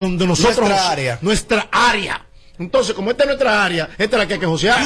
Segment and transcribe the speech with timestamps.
[0.00, 1.18] donde nosotros Nuestra área.
[1.20, 2.24] nuestra área.
[2.58, 4.78] Entonces, como esta es nuestra área, esta es la que hay que josear.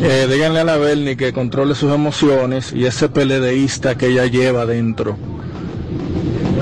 [0.00, 4.64] Eh, díganle a la Berni que controle sus emociones y ese PLDista que ella lleva
[4.64, 5.18] dentro.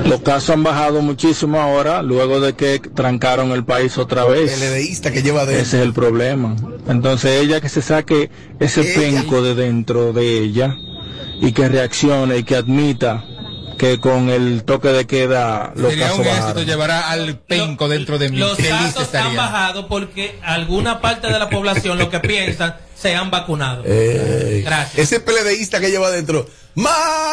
[0.08, 4.58] Los casos han bajado muchísimo ahora, luego de que trancaron el país otra vez.
[4.58, 5.62] PLDista que lleva dentro.
[5.62, 6.56] Ese es el problema.
[6.88, 9.00] Entonces ella que se saque ese Ella.
[9.22, 10.74] penco de dentro de ella
[11.40, 13.24] y que reaccione y que admita
[13.76, 16.64] que con el toque de queda los Sería casos un éxito bajaron.
[16.66, 18.38] llevar al penco dentro de mí.
[18.38, 23.30] Los casos han bajado porque alguna parte de la población lo que piensan se han
[23.30, 23.84] vacunado.
[23.84, 24.62] Ey.
[24.62, 24.98] Gracias.
[24.98, 26.46] Ese PLDista que lleva dentro.
[26.76, 26.92] Más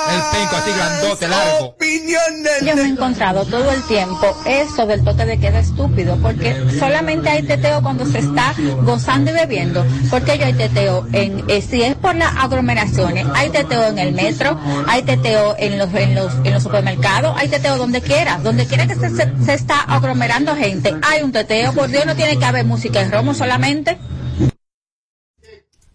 [0.09, 1.65] El penco así grandote, largo.
[1.65, 2.61] opiniones.
[2.61, 7.27] Yo me he encontrado todo el tiempo eso del toque de queda estúpido, porque solamente
[7.27, 11.83] hay teteo cuando se está gozando y bebiendo, porque yo hay teteo en, eh, si
[11.83, 14.57] es por las aglomeraciones, hay teteo en el metro,
[14.87, 18.87] hay teteo en los, en los, en los supermercados, hay teteo donde quiera, donde quiera
[18.87, 22.45] que se, se, se está aglomerando gente, hay un teteo, por Dios no tiene que
[22.45, 23.97] haber música en romo solamente.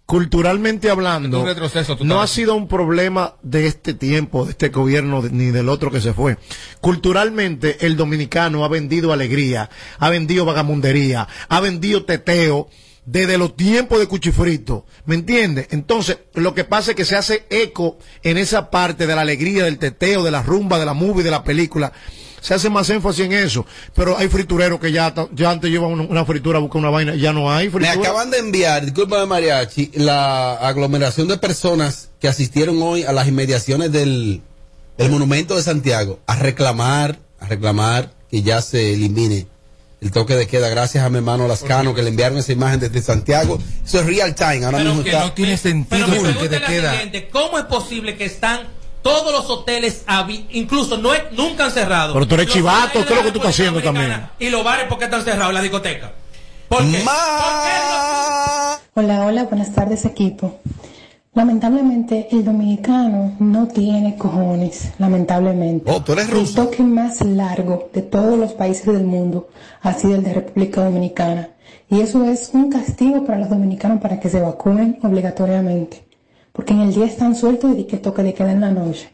[0.09, 1.45] Culturalmente hablando,
[2.01, 6.01] no ha sido un problema de este tiempo, de este gobierno, ni del otro que
[6.01, 6.39] se fue.
[6.81, 12.71] Culturalmente, el dominicano ha vendido alegría, ha vendido vagamundería, ha vendido teteo
[13.05, 14.87] desde los tiempos de Cuchifrito.
[15.05, 15.67] ¿Me entiendes?
[15.73, 19.65] Entonces, lo que pasa es que se hace eco en esa parte de la alegría,
[19.65, 21.93] del teteo, de la rumba, de la movie, de la película.
[22.41, 23.67] Se hace más énfasis en eso.
[23.95, 27.33] Pero hay fritureros que ya, ya antes llevan una, una fritura, buscan una vaina, ya
[27.33, 27.93] no hay Me fritura.
[27.93, 33.91] acaban de enviar, discúlpame mariachi, la aglomeración de personas que asistieron hoy a las inmediaciones
[33.93, 34.41] del,
[34.97, 39.47] del monumento de Santiago a reclamar, a reclamar que ya se elimine
[40.01, 40.69] el toque de queda.
[40.69, 43.59] Gracias a mi hermano Lascano que le enviaron esa imagen desde Santiago.
[43.85, 44.65] Eso es real time.
[44.65, 45.25] Ahora Pero mismo que está.
[45.25, 46.95] no tiene sentido Pero el que te queda.
[47.33, 48.61] ¿cómo es posible que están
[49.09, 50.05] todos los hoteles,
[50.51, 52.13] incluso no es- nunca han cerrado?
[52.15, 54.13] Pero tú eres Los chivato, ¿qué es lo que tú estás haciendo también?
[54.39, 55.53] Y los bares, ¿por qué están cerrados?
[55.55, 56.13] La discoteca.
[56.69, 57.03] ¿Por qué?
[57.05, 60.57] Ma- Hola, hola, buenas tardes equipo.
[61.35, 65.89] Lamentablemente el dominicano no tiene cojones, lamentablemente.
[65.91, 66.65] Oh, tú eres El ruso.
[66.65, 69.49] toque más largo de todos los países del mundo
[69.83, 71.51] ha sido el de República Dominicana.
[71.91, 76.08] Y eso es un castigo para los dominicanos para que se vacunen obligatoriamente.
[76.59, 79.11] Porque en el día están sueltos y que toque de queda en la noche.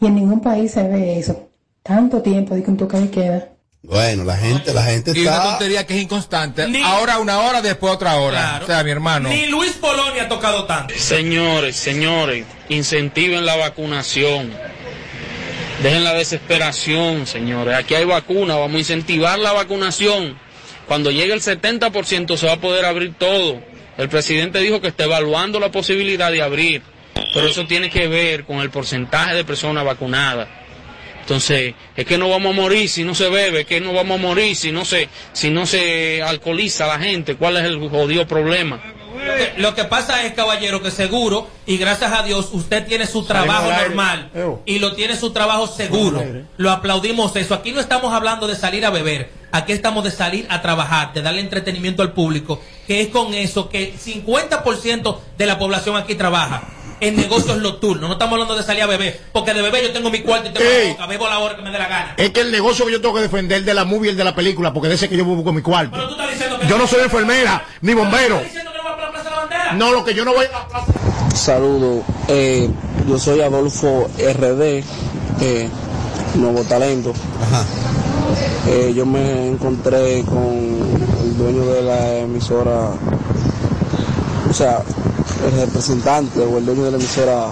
[0.00, 1.50] Y en ningún país se ve eso.
[1.82, 3.48] Tanto tiempo de que un toque de queda.
[3.82, 5.42] Bueno, la gente, la gente Y una está.
[5.50, 6.66] tontería que es inconstante.
[6.66, 8.38] Ni- Ahora una hora, después otra hora.
[8.38, 8.64] Claro.
[8.64, 9.28] O sea, mi hermano.
[9.28, 10.94] Ni Luis Polonia ha tocado tanto.
[10.96, 14.50] Señores, señores, incentiven la vacunación.
[15.82, 17.74] Dejen la desesperación, señores.
[17.76, 20.38] Aquí hay vacuna, vamos a incentivar la vacunación.
[20.88, 23.60] Cuando llegue el 70% se va a poder abrir todo.
[23.98, 26.82] El presidente dijo que está evaluando la posibilidad de abrir,
[27.34, 30.48] pero eso tiene que ver con el porcentaje de personas vacunadas.
[31.20, 34.20] Entonces, es que no vamos a morir si no se bebe, es que no vamos
[34.20, 37.34] a morir si no se, si no se alcoholiza la gente.
[37.34, 38.80] ¿Cuál es el jodido problema?
[39.56, 43.70] Lo que, pasa es, caballero, que seguro, y gracias a Dios, usted tiene su trabajo
[43.70, 44.30] normal
[44.64, 46.22] y lo tiene su trabajo seguro.
[46.56, 47.54] Lo aplaudimos eso.
[47.54, 51.22] Aquí no estamos hablando de salir a beber, aquí estamos de salir a trabajar, de
[51.22, 56.62] darle entretenimiento al público, que es con eso que 50% de la población aquí trabaja.
[56.98, 60.10] En negocios nocturnos, no estamos hablando de salir a beber, porque de beber yo tengo
[60.10, 60.86] mi cuarto y tengo Ey.
[60.86, 62.14] la boca, bebo la hora que me dé la gana.
[62.16, 64.24] Es que el negocio que yo tengo que defender de la movie y el de
[64.24, 65.90] la película, porque de ese que yo busco mi cuarto.
[65.92, 68.40] Pero tú estás diciendo que Yo no soy enfermera, ni bombero.
[69.66, 71.34] ¿Estás diciendo que no lo que yo no voy a...
[71.36, 72.70] Saludo, eh,
[73.08, 74.82] yo soy Adolfo RD,
[75.40, 75.68] eh,
[76.36, 77.12] Nuevo Talento.
[77.42, 77.64] Ajá.
[78.68, 80.38] Eh, yo me encontré con
[81.22, 82.90] el dueño de la emisora,
[84.48, 84.82] o sea,
[85.46, 87.46] el representante o el dueño de la emisora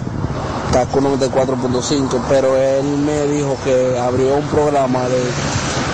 [0.73, 5.21] Caco 94.5, pero él me dijo que abrió un programa de,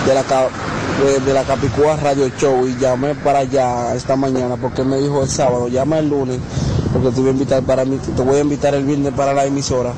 [0.08, 0.24] de la
[1.04, 5.24] de, de la Capicúa Radio Show y llamé para allá esta mañana porque me dijo
[5.24, 6.40] el sábado, llama el lunes
[6.92, 9.46] porque te voy a invitar para mí, te voy a invitar el viernes para la
[9.46, 9.94] emisora.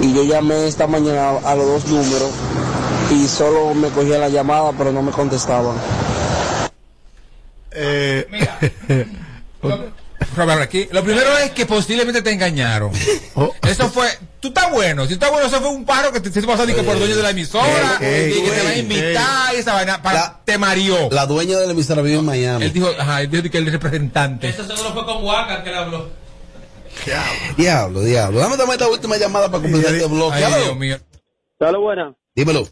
[0.00, 2.30] Y yo llamé esta mañana a los dos números
[3.10, 5.76] y solo me cogían la llamada pero no me contestaban.
[7.70, 8.26] Eh,
[10.36, 10.88] Robert, aquí.
[10.92, 12.92] Lo primero es que posiblemente te engañaron.
[13.34, 13.54] Oh.
[13.62, 14.08] Eso fue.
[14.72, 15.06] Bueno.
[15.06, 17.22] Si estás bueno, eso fue un pájaro que te, te pasó por el dueño de
[17.22, 17.98] la emisora.
[18.00, 20.02] Ey, y que te va a invitar y esa vaina.
[20.02, 21.08] Para, La- te mareó.
[21.10, 22.64] La dueña de la emisora vive en Miami.
[22.64, 24.48] Él dijo, ajá, él dijo que el representante.
[24.48, 26.08] Eso seguro fue con Waka que le habló.
[27.56, 28.40] Diablo, diablo.
[28.40, 30.36] Dame dame esta última llamada para completar este bloque.
[30.44, 30.62] Ay.
[30.64, 30.96] Dios mío.
[31.58, 32.14] Salud, buena.
[32.34, 32.64] Dímelo.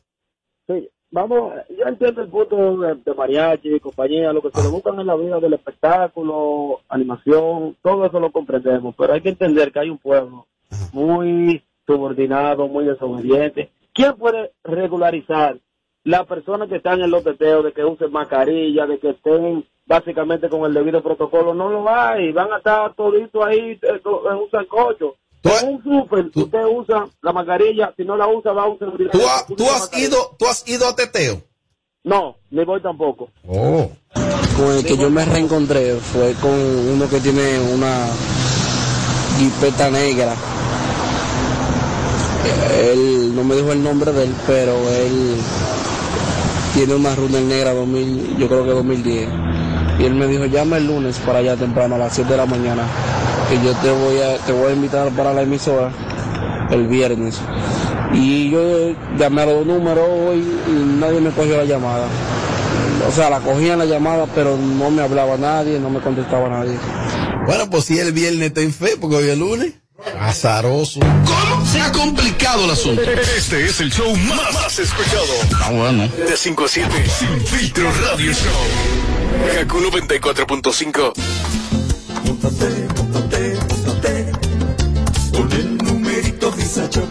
[0.67, 4.99] Sí, vamos, yo entiendo el punto de, de mariachi, compañía, lo que se le buscan
[5.01, 9.79] en la vida del espectáculo, animación, todo eso lo comprendemos, pero hay que entender que
[9.81, 10.47] hay un pueblo
[10.93, 13.71] muy subordinado, muy desobediente.
[13.93, 15.59] ¿Quién puede regularizar
[16.05, 20.49] las personas que están en los teteos, de que usen mascarilla, de que estén básicamente
[20.49, 22.33] con el debido protocolo, no lo hay.
[22.33, 25.15] Van a estar toditos ahí eh, co- en un sancocho.
[25.43, 29.13] En un súper, usted usa la mascarilla, si no la usa, va a seguridad.
[29.13, 31.43] ¿Tú, ha- tú has ido, ¿Tú has ido a teteo?
[32.03, 33.29] No, ni voy tampoco.
[33.47, 33.91] Oh.
[34.57, 38.07] Con el que yo me reencontré fue con uno que tiene una
[39.39, 40.35] jipeta negra.
[42.81, 45.37] Él no me dijo el nombre de él, pero él
[46.75, 49.29] tiene una Runner negra 2000, yo creo que 2010.
[49.99, 52.47] Y él me dijo, llama el lunes para allá temprano a las 7 de la
[52.47, 52.83] mañana,
[53.49, 55.91] que yo te voy a, te voy a invitar para la emisora
[56.71, 57.41] el viernes.
[58.13, 60.09] Y yo llamé a los números
[60.67, 62.07] y nadie me cogió la llamada.
[63.09, 66.77] O sea, la cogían la llamada, pero no me hablaba nadie, no me contestaba nadie.
[67.47, 69.75] Bueno, pues si el viernes está en fe, porque hoy es lunes.
[70.21, 71.01] Azaroso.
[71.01, 73.03] ¿Cómo se ha complicado el asunto?
[73.03, 75.23] Este es el show más, más escuchado.
[75.63, 76.09] Ah, bueno.
[76.09, 79.55] De 5 a 7, Sin Filtro Radio Show.
[79.55, 81.13] Kaku 94.5.
[82.25, 84.33] Móntate, móntate, móntate
[85.33, 87.09] con el numerito Visa Shop,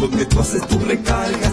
[0.00, 1.52] donde tú haces tu recarga,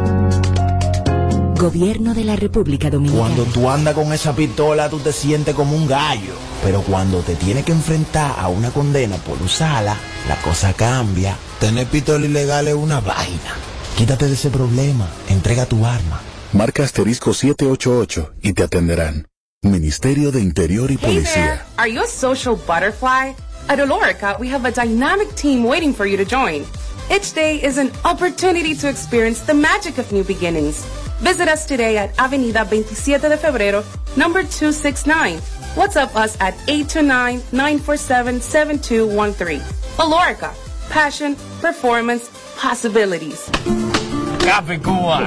[1.58, 3.23] Gobierno de la República Dominicana.
[3.23, 6.34] Cuando tú andas con esa pistola, tú te sientes como un gallo.
[6.62, 9.96] Pero cuando te tienes que enfrentar a una condena por usarla,
[10.29, 11.38] la cosa cambia.
[11.58, 13.55] Tener pistola ilegal es una vaina.
[13.96, 15.08] Quítate de ese problema.
[15.31, 16.20] Entrega tu arma.
[16.52, 19.26] Marca asterisco 788 y te atenderán.
[19.62, 21.12] Ministerio de Interior y Hey there!
[21.22, 21.66] Policía.
[21.78, 23.34] Are you a social butterfly?
[23.69, 26.64] At Olorica, we have a dynamic team waiting for you to join.
[27.10, 30.84] Each day is an opportunity to experience the magic of new beginnings.
[31.20, 33.84] Visit us today at Avenida 27 de Febrero,
[34.16, 35.38] number 269.
[35.75, 39.60] WhatsApp us at 829-947-7213.
[39.96, 40.52] Olorica,
[40.90, 43.48] passion, performance, possibilities.
[44.44, 45.26] Capicúa.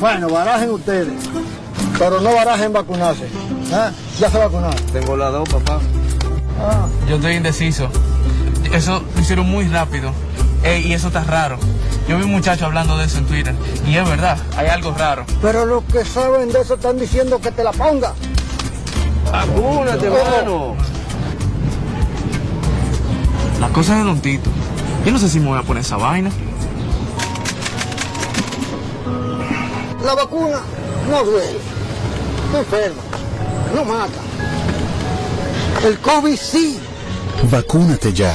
[0.00, 1.12] bueno, barajen ustedes,
[1.98, 3.28] pero no barajen vacunarse.
[3.72, 3.90] ¿Ah?
[4.18, 4.76] Ya se vacunaron.
[4.92, 5.80] Tengo la dos, papá.
[6.60, 6.86] Ah.
[7.08, 7.88] Yo estoy indeciso.
[8.72, 10.12] Eso lo hicieron muy rápido.
[10.62, 11.58] Ey, y eso está raro.
[12.08, 13.54] Yo vi un muchacho hablando de eso en Twitter.
[13.86, 15.24] Y es verdad, hay algo raro.
[15.40, 18.12] Pero los que saben de eso están diciendo que te la ponga.
[19.30, 20.18] Vacúnate, ¿Cómo?
[20.18, 20.76] hermano.
[23.60, 24.50] La cosa es de Don Tito.
[25.04, 26.30] Yo no sé si me voy a poner esa vaina.
[30.02, 30.60] La vacuna
[31.10, 31.58] no duele,
[32.52, 33.02] no enferma,
[33.74, 34.20] no mata.
[35.84, 36.78] El COVID sí.
[37.50, 38.34] Vacúnate ya.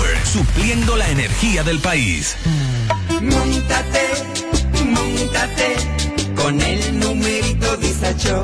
[0.25, 2.35] Supliendo la energía del país.
[3.21, 4.09] Móntate,
[4.85, 5.75] móntate
[6.35, 8.43] con el numerito Disacho.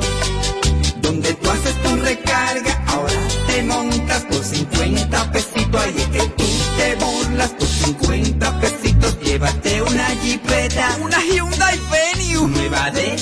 [1.00, 3.14] Donde tú haces tu recarga, ahora
[3.46, 5.80] te montas por 50 pesitos.
[5.82, 6.44] Ahí es que tú
[6.76, 9.18] te burlas por 50 pesitos.
[9.22, 12.48] Llévate una jipeta, Una Hyundai Venue.
[12.48, 13.16] nueva de.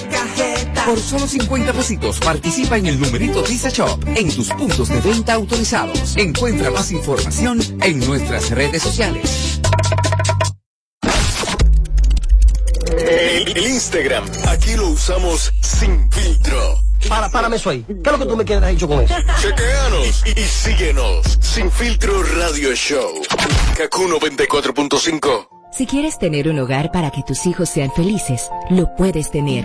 [0.86, 5.34] Por solo 50 pesitos participa en el numerito Visa Shop en tus puntos de venta
[5.34, 6.16] autorizados.
[6.16, 9.60] Encuentra más información en nuestras redes sociales.
[12.96, 16.80] El, el Instagram, aquí lo usamos sin filtro.
[17.08, 17.84] Para, párame eso ahí.
[17.84, 19.14] ¿Qué es lo que tú me quieres dicho con eso?
[19.40, 21.38] Chequeanos y, y síguenos.
[21.40, 23.10] Sin filtro radio show.
[23.76, 25.48] Kaku 94.5.
[25.72, 29.64] Si quieres tener un hogar para que tus hijos sean felices, lo puedes tener.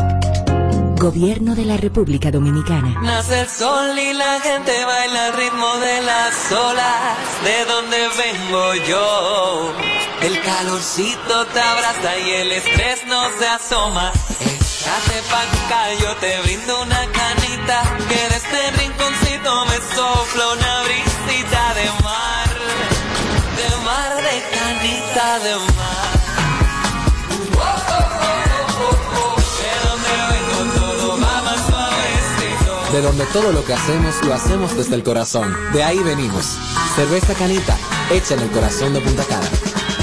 [1.01, 3.01] Gobierno de la República Dominicana.
[3.01, 7.17] Nace el sol y la gente baila al ritmo de las olas.
[7.43, 9.73] De donde vengo yo.
[10.21, 14.11] El calorcito te abraza y el estrés no se asoma.
[14.41, 17.81] Échate pa' yo te brindo una canita.
[18.07, 22.49] Que de este rinconcito me sopla una brisita de mar.
[23.57, 26.00] De mar, de canita, de mar.
[33.01, 35.51] De donde todo lo que hacemos lo hacemos desde el corazón.
[35.73, 36.45] De ahí venimos.
[36.95, 37.75] Cerveza Canita,
[38.11, 39.49] hecha en el corazón de Punta Cana.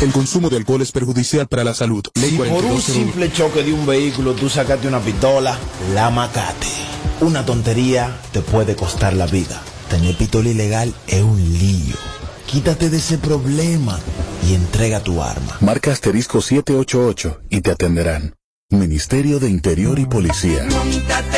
[0.01, 2.05] El consumo de alcohol es perjudicial para la salud.
[2.17, 2.81] Ley Si por un 4201.
[2.83, 5.57] simple choque de un vehículo tú sacaste una pistola,
[5.95, 6.67] la macate.
[7.21, 9.63] Una tontería te puede costar la vida.
[9.89, 11.95] Tener pistola ilegal es un lío.
[12.47, 13.97] Quítate de ese problema
[14.45, 15.57] y entrega tu arma.
[15.61, 18.35] Marca asterisco 788 y te atenderán.
[18.71, 20.67] Ministerio de Interior y Policía.
[20.71, 21.38] Móntate,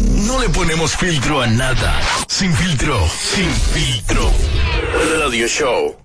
[0.41, 1.99] Le ponemos filtro a nada.
[2.27, 2.95] Sin filtro,
[3.33, 4.31] sin filtro.
[5.19, 5.95] Radio Show.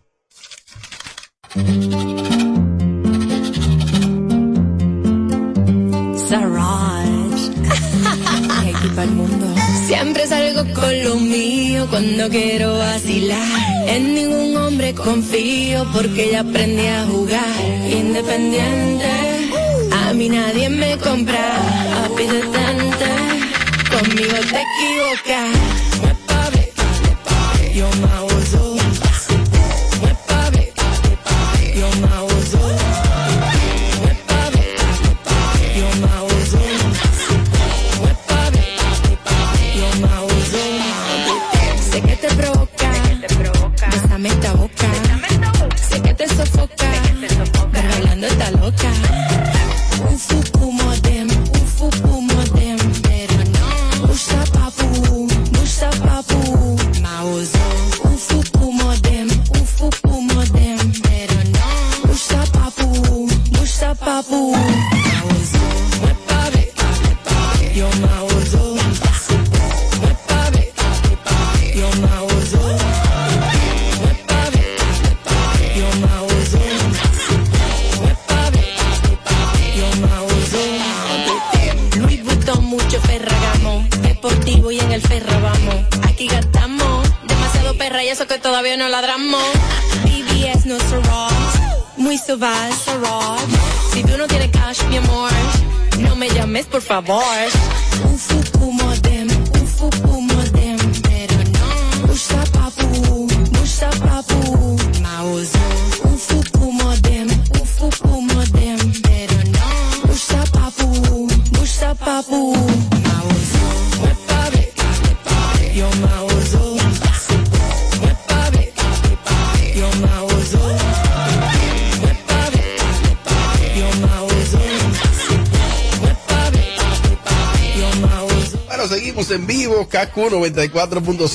[6.28, 7.40] Saraj.
[8.73, 9.46] Equipa el mundo.
[9.87, 13.88] Siempre salgo con lo mío cuando quiero vacilar.
[13.88, 17.61] En ningún hombre confío porque ya aprendí a jugar.
[17.90, 19.11] Independiente,
[19.92, 21.46] a mí nadie me compra.
[22.16, 23.25] Detente,
[23.99, 25.57] conmigo te equivocas.
[26.00, 26.73] Muévame,
[27.75, 28.59] Yo me uso.
[28.59, 28.65] Muévame,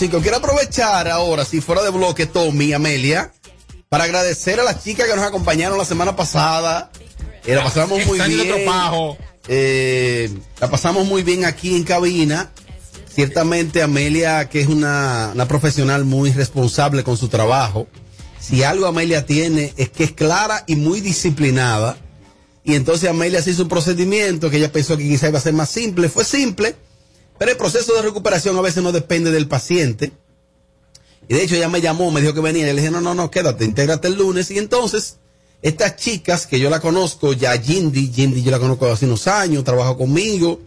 [0.09, 0.21] 94.5.
[0.21, 3.31] Quiero aprovechar ahora, si fuera de bloque, Tommy, Amelia,
[3.89, 6.91] para agradecer a las chicas que nos acompañaron la semana pasada.
[7.45, 8.47] Eh, la pasamos muy bien.
[9.47, 10.29] Eh,
[10.59, 12.51] la pasamos muy bien aquí en cabina.
[13.13, 17.87] Ciertamente Amelia, que es una, una profesional muy responsable con su trabajo.
[18.39, 21.97] Si algo Amelia tiene es que es clara y muy disciplinada.
[22.63, 25.53] Y entonces Amelia se hizo un procedimiento que ella pensó que quizá iba a ser
[25.53, 26.09] más simple.
[26.09, 26.75] Fue simple,
[27.41, 30.11] pero el proceso de recuperación a veces no depende del paciente.
[31.27, 32.61] Y de hecho ella me llamó, me dijo que venía.
[32.61, 34.51] Y le dije, no, no, no, quédate, intégrate el lunes.
[34.51, 35.17] Y entonces,
[35.63, 39.63] estas chicas que yo la conozco, ya Jindy, Jindy yo la conozco hace unos años,
[39.63, 40.59] trabaja conmigo.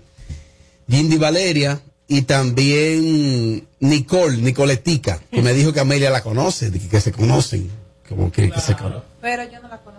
[0.88, 6.88] Jindy Valeria y también Nicole, Nicoletica, que me dijo que Amelia la conoce, de que,
[6.88, 7.71] que se conocen.
[8.09, 9.04] Como que, que se conocen.
[9.21, 9.94] Pero yo no la conozco.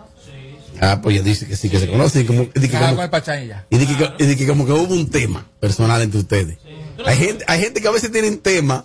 [0.80, 2.22] Ah, pues ella dice que sí, que se conocen.
[2.22, 3.66] Y, como, y que como- y ya.
[3.70, 6.58] de que, y de que como que hubo un tema personal entre ustedes.
[7.04, 8.84] Hay gente, hay gente que a veces tienen tema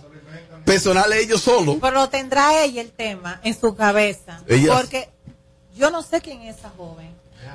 [0.66, 1.78] personales ellos solos.
[1.82, 4.42] Pero lo tendrá ella el tema en su cabeza.
[4.48, 5.10] Ella- Porque
[5.76, 7.10] yo no sé quién es esa joven.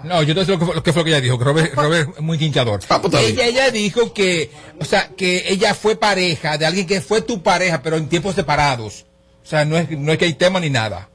[0.05, 1.45] No, yo te sé lo que, fue, lo que fue lo que ella dijo, que
[1.45, 2.81] Robert, Robert es muy quinchador.
[2.89, 7.01] Ah, pues ella, ella dijo que, o sea, que ella fue pareja de alguien que
[7.01, 9.07] fue tu pareja, pero en tiempos separados.
[9.43, 11.09] O sea, no es, no es que hay tema ni nada.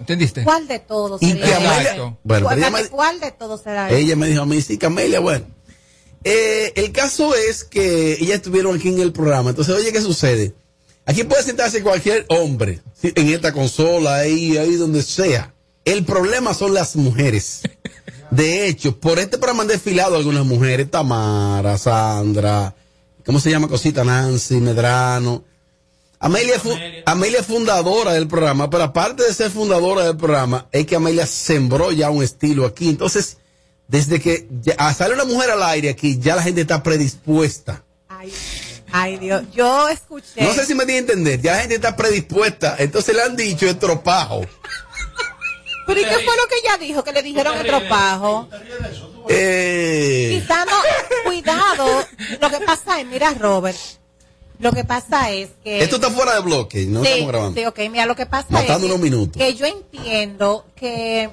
[0.00, 0.42] ¿Entendiste?
[0.44, 1.44] ¿Cuál de todos Y que?
[1.54, 3.90] Amelia- Bueno, ¿Cuál, pero ella me- cuál de todos será?
[3.90, 5.44] Ella me dijo a mí, sí, Camelia, bueno.
[6.24, 9.50] Eh, el caso es que ellas estuvieron aquí en el programa.
[9.50, 10.54] Entonces, oye, ¿qué sucede?
[11.06, 13.12] Aquí puede sentarse cualquier hombre, ¿sí?
[13.14, 15.54] en esta consola, ahí, ahí donde sea.
[15.84, 17.62] El problema son las mujeres.
[18.30, 22.74] De hecho, por este programa han desfilado algunas mujeres, Tamara, Sandra,
[23.24, 24.04] ¿cómo se llama cosita?
[24.04, 25.42] Nancy, Medrano.
[26.22, 30.66] Amelia, es fu- Amelia es fundadora del programa, pero aparte de ser fundadora del programa,
[30.70, 32.90] es que Amelia sembró ya un estilo aquí.
[32.90, 33.38] Entonces,
[33.88, 37.82] desde que ya- ah, sale una mujer al aire aquí, ya la gente está predispuesta.
[38.92, 39.42] Ay, Dios.
[39.52, 40.42] Yo escuché.
[40.42, 42.74] No sé si me di a entender, ya la gente está predispuesta.
[42.78, 44.42] Entonces le han dicho estropajo.
[45.86, 47.02] ¿Pero y qué fue lo que ella dijo?
[47.02, 48.48] Que le dijeron estropajo.
[49.28, 50.72] Eh, Quizá no.
[51.24, 52.06] Cuidado.
[52.40, 53.76] Lo que pasa es, mira, Robert.
[54.60, 55.82] Lo que pasa es que.
[55.82, 57.60] esto está fuera de bloque, no sí, estamos grabando.
[57.60, 57.78] sí, ok.
[57.90, 58.92] Mira, lo que pasa Matando es.
[58.92, 59.36] que- minutos.
[59.42, 61.30] Que yo entiendo que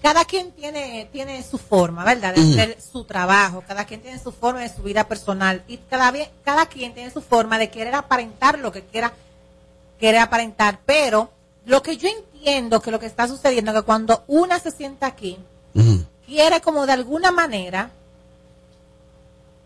[0.00, 2.34] cada quien tiene, tiene su forma, ¿verdad?
[2.34, 3.64] De hacer su trabajo.
[3.66, 5.64] Cada quien tiene su forma de su vida personal.
[5.66, 6.12] Y cada,
[6.44, 9.12] cada quien tiene su forma de querer aparentar lo que quiera
[9.98, 10.78] quiere aparentar.
[10.86, 11.30] Pero
[11.66, 15.06] lo que yo entiendo que lo que está sucediendo es que cuando una se sienta
[15.08, 15.36] aquí,
[16.26, 17.90] quiere como de alguna manera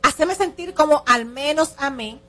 [0.03, 2.21] hacerme sentir como al menos a mí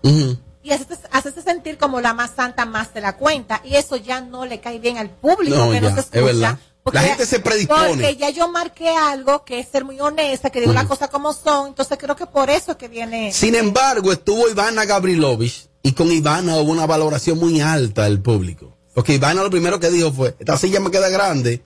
[0.63, 4.46] y hacerte, sentir como la más santa más de la cuenta y eso ya no
[4.46, 6.22] le cae bien al público No, que ya, no se es escucha.
[6.24, 6.60] verdad.
[6.84, 7.88] porque La ya- gente se predispone.
[7.89, 11.34] Porque ya yo marqué algo que es ser muy honesta, que digo las cosas como
[11.34, 13.32] son, entonces creo que por eso es que viene...
[13.34, 18.77] Sin embargo, estuvo Ivana Gabrilovich y con Ivana hubo una valoración muy alta del público.
[18.93, 21.63] Porque Ivana lo primero que dijo fue, esta silla me queda grande,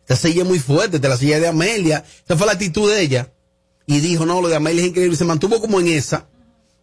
[0.00, 2.04] esta silla es muy fuerte, esta es la silla de Amelia.
[2.24, 3.30] Esa fue la actitud de ella.
[3.86, 5.14] Y dijo, no, lo de Amelia es increíble.
[5.14, 6.26] Y se mantuvo como en esa.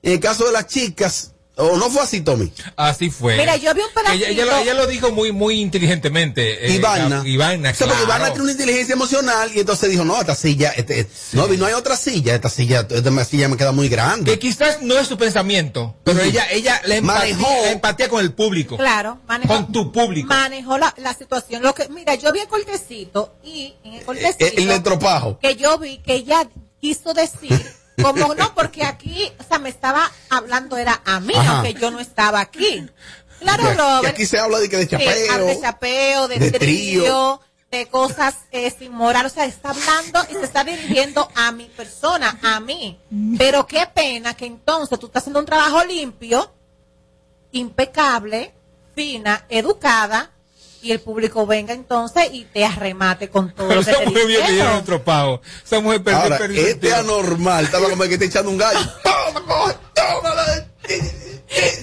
[0.03, 2.51] En el caso de las chicas, o no fue así, Tommy.
[2.75, 3.37] Así fue.
[3.37, 4.25] Mira, yo vi un Ella, pedacito...
[4.27, 6.65] ella lo, ella lo dijo muy, muy inteligentemente.
[6.67, 7.21] eh, Ivana.
[7.23, 8.05] Gab- Ivana, O sea, porque claro.
[8.19, 11.73] Ivana tiene una inteligencia emocional y entonces dijo, no, esta silla, este, no, no hay
[11.73, 14.31] otra silla, esta silla, esta silla me queda muy grande.
[14.31, 17.63] Que quizás no es su pensamiento, pero ella, ella la empatía, Manejó.
[17.63, 18.77] la empatía con el público.
[18.77, 20.27] Claro, manejó, Con tu público.
[20.27, 21.61] manejó la, la situación.
[21.61, 25.39] Lo que, mira, yo vi el cortecito y en el cortecito Eh, El, el estropajo.
[25.39, 26.47] que yo vi que ella
[26.79, 27.59] quiso decir,
[28.01, 31.57] como no, porque aquí, o sea, me estaba hablando, era a mí, Ajá.
[31.57, 32.85] aunque yo no estaba aquí.
[33.39, 34.13] Claro, Robert.
[34.13, 37.41] aquí se habla de que de chapeo, de chapeo, de, de trío, trío.
[37.71, 39.25] de cosas eh, sin moral.
[39.25, 42.99] O sea, está hablando y se está dirigiendo a mi persona, a mí.
[43.37, 46.53] Pero qué pena que entonces tú estás haciendo un trabajo limpio,
[47.51, 48.53] impecable,
[48.95, 50.31] fina, educada,
[50.81, 54.27] y el público venga entonces y te arremate con todo Pero lo que esa mujer
[54.27, 54.51] diciendo.
[54.51, 55.41] dieron otro pavo.
[55.65, 58.57] Esa mujer perdió, Ahora, perdió el este anormal estaba como el que está echando un
[58.57, 58.79] gallo.
[59.03, 60.67] ¡Toma, coge, tómala!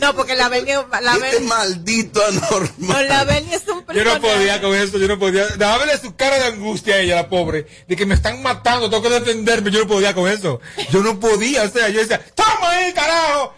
[0.01, 2.73] No, porque la Bernie, la Este maldito anormal.
[2.79, 4.21] no, la Bernie es un Yo no personaje.
[4.21, 5.47] podía con eso, yo no podía.
[5.57, 8.89] Daba verle su cara de angustia a ella, la pobre, de que me están matando,
[8.89, 10.61] tengo que defenderme, yo no podía con eso.
[10.91, 13.55] Yo no podía, o sea, yo decía, ¡toma ahí, carajo!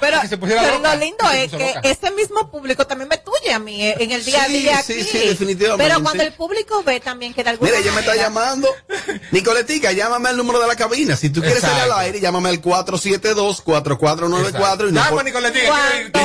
[0.00, 0.94] Pero, Y que se pusiera pero loca.
[0.94, 1.80] lo lindo Se es que loca.
[1.88, 4.94] ese mismo público también me tuye a mí eh, en el día a día sí,
[4.94, 5.02] aquí.
[5.04, 5.84] sí, definitivamente.
[5.90, 8.68] Pero cuando el público ve también que de alguna Mira, ella me está manera- llamando.
[9.32, 11.16] Nicoletica, llámame al número de la cabina.
[11.16, 15.32] Si tú quieres salir al aire, llámame al 472-4494 y no, por, y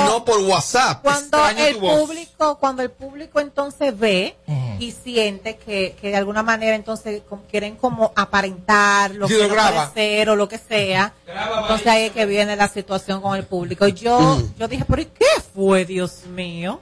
[0.05, 1.01] no por WhatsApp.
[1.03, 4.35] cuando Extraño el público cuando el público entonces ve
[4.79, 9.47] y siente que, que de alguna manera entonces quieren como aparentar lo Sí, que lo
[9.49, 9.91] no graba.
[9.91, 13.43] puede ser o lo que sea entonces ahí es que viene la situación con el
[13.45, 16.81] público yo yo dije pero ¿y qué fue Dios mío?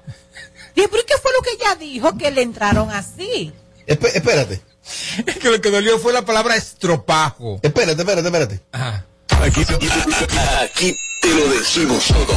[0.75, 3.53] dije ¿y qué fue lo que ella dijo que le entraron así?
[3.87, 4.61] Espe- espérate,
[5.41, 7.59] que lo que dolió fue la palabra estropajo.
[7.61, 8.59] espérate, espérate, espérate.
[8.71, 9.05] Ajá.
[9.41, 9.61] Aquí,
[10.63, 12.35] aquí te lo decimos todo.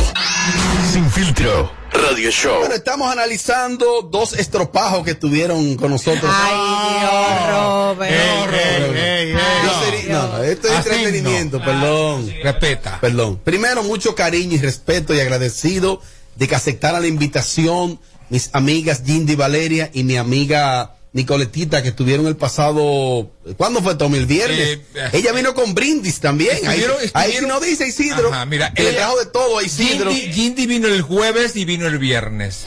[0.93, 1.71] Sin filtro.
[1.91, 2.59] Radio Show.
[2.61, 6.31] Bueno, estamos analizando dos estropajos que estuvieron con nosotros.
[6.31, 12.33] ay Dios Robert Yo sería- no, no, esto es Así entretenimiento, perdón.
[12.43, 12.99] Respeta.
[13.01, 13.41] Perdón.
[13.45, 16.01] Primero, mucho cariño y respeto y agradecido
[16.37, 17.99] de que aceptara la invitación
[18.31, 24.19] mis amigas Jindy Valeria y mi amiga Nicoletita que estuvieron el pasado, ¿cuándo fue Tommy?
[24.19, 24.59] El viernes.
[24.95, 26.59] Eh, ella vino con brindis también.
[26.69, 28.29] Ahí, Estuvieron- ahí estuvieron- no dice Isidro.
[28.33, 30.13] Ajá, mira, que le ella- trajo de todo a Isidro.
[30.13, 32.65] Jindy, Jindy vino el jueves y vino el viernes.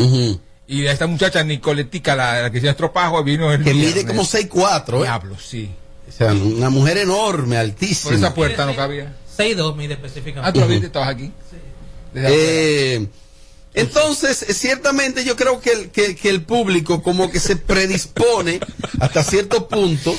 [0.67, 3.95] Y esta muchacha Nicoletica, la, la que se estropajo, vino el Que viernes.
[3.95, 5.04] mide como 6'4", ¿eh?
[5.04, 5.69] Diablo, sí.
[6.13, 8.15] O sea, una mujer enorme, Por altísima.
[8.15, 9.15] esa puerta no cabía.
[9.38, 10.60] 6-2 mide específicamente.
[10.60, 11.32] Ah, tú estabas aquí.
[12.13, 13.08] Eh,
[13.74, 18.60] Entonces, eh, ciertamente yo creo que el, que, que el público como que se predispone
[19.00, 20.13] hasta cierto punto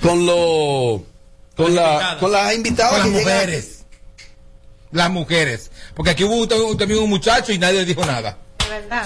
[0.00, 1.04] con lo
[1.54, 3.34] con la con las invitadas Con que las llegan.
[3.42, 3.84] mujeres.
[4.90, 5.70] Las mujeres.
[5.94, 8.38] Porque aquí hubo un- también un muchacho y nadie le dijo nada.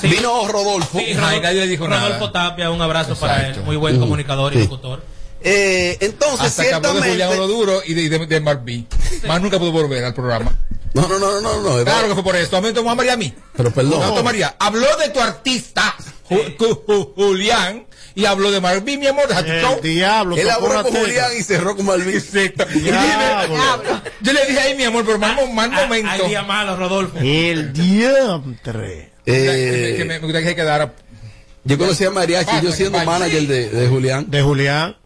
[0.00, 0.06] Sí.
[0.08, 0.98] Vino Rodolfo.
[0.98, 2.32] Sí, Ay, nadie le dijo Rodolfo nada.
[2.32, 3.60] Tapia, un abrazo para él.
[3.64, 4.70] Muy buen comunicador y Sí.
[5.42, 7.24] Eh, entonces, Hasta que habló de ciertamente.
[7.24, 8.40] Julián Oroduro y de, de, de.
[8.40, 10.52] Más nunca pudo volver al programa.
[10.94, 11.84] No, no, no, no, no.
[11.84, 12.56] Claro que fue por eso.
[12.56, 13.32] A mí me tomó a María a mí.
[13.56, 14.00] Pero perdón.
[14.14, 14.56] No, María.
[14.58, 15.94] Habló de tu artista,
[16.28, 19.28] Ju- Ju- Ju- Julián, y habló de Marví, mi amor.
[19.28, 19.80] deja tu El show.
[19.80, 20.92] diablo, Él habló con.
[20.92, 22.16] Julián y cerró con dime,
[24.20, 26.10] yo le dije ahí, mi amor, pero más, más Ah, momento.
[26.10, 27.18] Hay día malo, Rodolfo.
[27.18, 29.12] El diantre.
[29.24, 30.94] Eh, que me, gustaría que quedara.
[31.64, 34.30] Yo conocí a Mariachi, yo siendo manager de, de Julián.
[34.30, 34.96] De Julián.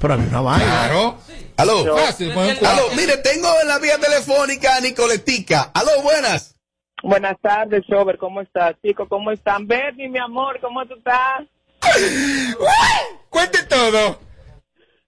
[0.00, 0.64] Pero había una vaina.
[0.64, 1.18] Claro.
[1.56, 1.96] Aló.
[1.96, 2.68] Fácil, un cuadro.
[2.68, 5.70] Aló, mire, tengo en la vía telefónica a Nicoletica.
[5.74, 6.56] Aló, buenas.
[7.02, 8.76] Buenas tardes, Robert, ¿cómo estás?
[8.82, 9.66] Chicos, ¿cómo están?
[9.66, 11.46] Bernie, mi amor, ¿cómo tú estás?
[13.30, 14.18] Cuente todo.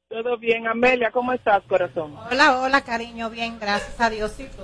[0.09, 0.67] Todo bien.
[0.67, 2.15] Amelia, ¿cómo estás, corazón?
[2.31, 4.63] Hola, hola, cariño, bien, gracias a Dios y tú.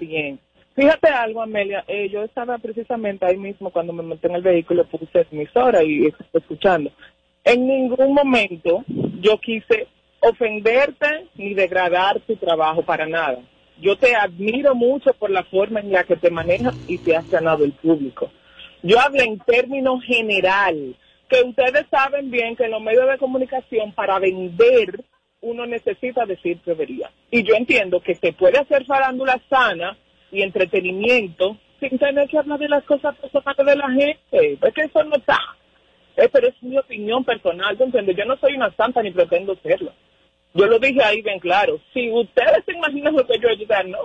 [0.00, 0.40] Bien.
[0.74, 4.86] Fíjate algo, Amelia, eh, yo estaba precisamente ahí mismo cuando me monté en el vehículo,
[4.86, 6.92] puse emisora y estoy escuchando.
[7.48, 8.84] En ningún momento
[9.22, 9.86] yo quise
[10.20, 13.38] ofenderte ni degradar tu trabajo para nada.
[13.80, 17.26] Yo te admiro mucho por la forma en la que te manejas y te has
[17.30, 18.30] ganado el público.
[18.82, 20.94] Yo hablo en términos general,
[21.26, 25.02] que ustedes saben bien que en los medios de comunicación para vender
[25.40, 27.10] uno necesita decir debería.
[27.30, 29.96] Y yo entiendo que se puede hacer farándula sana
[30.30, 34.58] y entretenimiento sin tener que hablar de las cosas personales de la gente.
[34.60, 35.38] Es que eso no está.
[36.18, 38.16] Eh, pero es mi opinión personal, ¿tú entiendes?
[38.16, 39.92] Yo no soy una santa ni pretendo serlo.
[40.52, 41.80] Yo lo dije ahí bien claro.
[41.94, 43.98] Si ustedes se imaginan lo que yo hecho, no.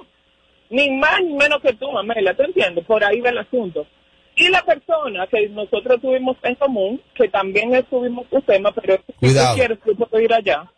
[0.69, 2.85] Ni más ni menos que tú, Amelia, ¿tú entiendes?
[2.85, 3.87] Por ahí va el asunto.
[4.35, 9.13] Y la persona que nosotros tuvimos en común, que también estuvimos un tema, pero si
[9.13, 9.49] Cuidado.
[9.49, 10.71] tú quieres, yo puedo ir allá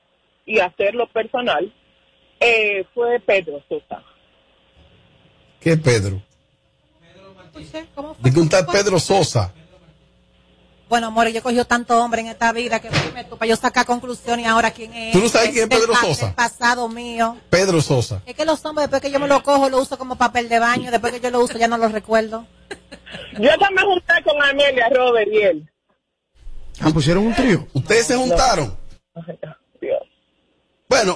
[0.45, 1.69] y hacerlo personal,
[2.39, 4.01] eh, fue Pedro Sosa.
[5.59, 6.21] ¿Qué Pedro?
[7.43, 8.29] Escuché, ¿cómo fue?
[8.29, 9.53] Dice un tal Pedro Sosa.
[10.87, 13.55] Bueno, amor, yo he cogido tanto hombre en esta vida que dime tú, para yo
[13.55, 15.13] sacar conclusiones y ahora quién es.
[15.13, 16.27] ¿Tú no sabes quién es Pedro Sosa?
[16.27, 17.37] del pasado mío.
[17.49, 18.21] Pedro Sosa.
[18.25, 20.59] Es que los hombres, después que yo me lo cojo, lo uso como papel de
[20.59, 20.91] baño.
[20.91, 22.45] Después que yo lo uso, ya no lo recuerdo.
[23.39, 25.71] Yo también junté con Amelia, Robert y él.
[26.79, 27.67] Ah, pusieron un trío.
[27.73, 28.77] Ustedes se juntaron.
[30.87, 31.15] Bueno,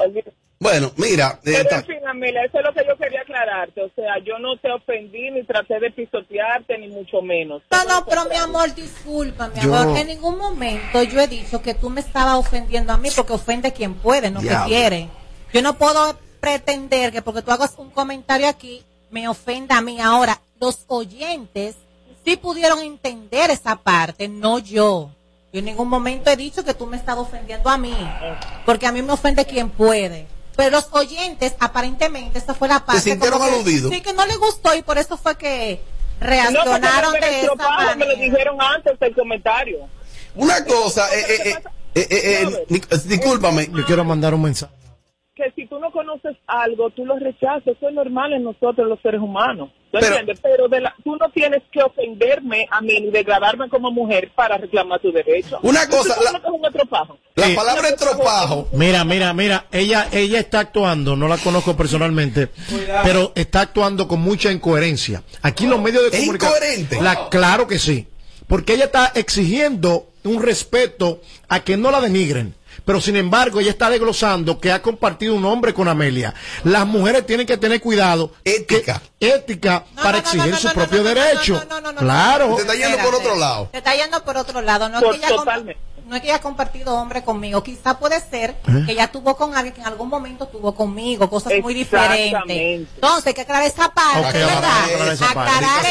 [0.60, 1.40] bueno, mira.
[1.46, 3.82] eh, Pero en fin, Amelia, eso es lo que yo quería aclararte.
[3.82, 7.62] O sea, yo no te ofendí ni traté de pisotearte, ni mucho menos.
[7.72, 9.98] No, no, pero mi amor, disculpa, mi Yo- amor.
[9.98, 13.72] En ningún momento yo he dicho que tú me estabas ofendiendo a mí porque ofende
[13.72, 15.08] quien puede, no que quiere.
[15.54, 20.00] Yo no puedo pretender que porque tú hagas un comentario aquí me ofenda a mí.
[20.02, 21.76] Ahora, los oyentes
[22.26, 25.10] sí pudieron entender esa parte, no yo.
[25.52, 27.96] Yo en ningún momento he dicho que tú me estás ofendiendo a mí,
[28.66, 30.28] porque a mí me ofende quien puede.
[30.60, 33.02] Pero los oyentes, aparentemente, esa fue la parte.
[33.02, 33.94] sintieron como que- aludidos?
[33.94, 35.82] Sí, que no les gustó y por eso fue que
[36.20, 38.12] No, reaccionaron me de esa estroparon, me manera.
[38.14, 39.78] lo dijeron antes del comentario.
[40.36, 41.56] Una cosa, eh, eh, eh,
[41.96, 43.70] eh, eh, eh, eh, discúlpame.
[43.74, 44.74] Yo quiero mandar un mensaje.
[45.40, 47.66] Que si tú no conoces algo, tú lo rechazas.
[47.66, 49.70] Eso es normal en nosotros, los seres humanos.
[49.90, 50.40] ¿Tú Pero- entiendes?
[50.44, 54.58] Pero de la- tú no tienes que ofenderme a mí ni degradarme como mujer para
[54.58, 55.58] reclamar tu derecho.
[55.64, 57.18] Una ¿Tú cosa, la- es un estropajo?
[57.36, 57.56] La Sí.
[57.56, 58.68] palabra estropajo.
[58.74, 62.50] Mira, mira, mira, ella, ella está actuando, no la conozco personalmente,
[63.04, 65.24] pero está actuando con mucha incoherencia.
[65.42, 66.58] Aquí los medios de ¿Es comunicación.
[66.58, 67.02] incoherente?
[67.02, 68.08] La, claro que sí.
[68.48, 72.56] Porque ella está exigiendo un respeto a que no la denigren.
[72.90, 76.34] Pero sin embargo, ella está desglosando que ha compartido un hombre con Amelia.
[76.64, 78.32] Las mujeres tienen que tener cuidado.
[78.44, 79.00] Ética.
[79.20, 81.64] ética para exigir su propio derecho.
[81.70, 82.56] no, no, no, Claro.
[82.56, 83.70] Te está yendo por otro lado.
[83.72, 84.90] Te está yendo por otro lado.
[84.90, 85.82] No es, Por- que ella, com- totalmente.
[86.10, 87.64] No es que ella ha compartido hombre conmigo.
[87.64, 88.84] Quizá puede ser ¿Eh?
[88.86, 91.30] que ella tuvo con alguien que en algún momento tuvo conmigo.
[91.30, 92.88] Cosas muy diferentes.
[92.96, 95.20] Entonces, hay que aclarar esa parte, ¿verdad?
[95.22, 95.86] aclarar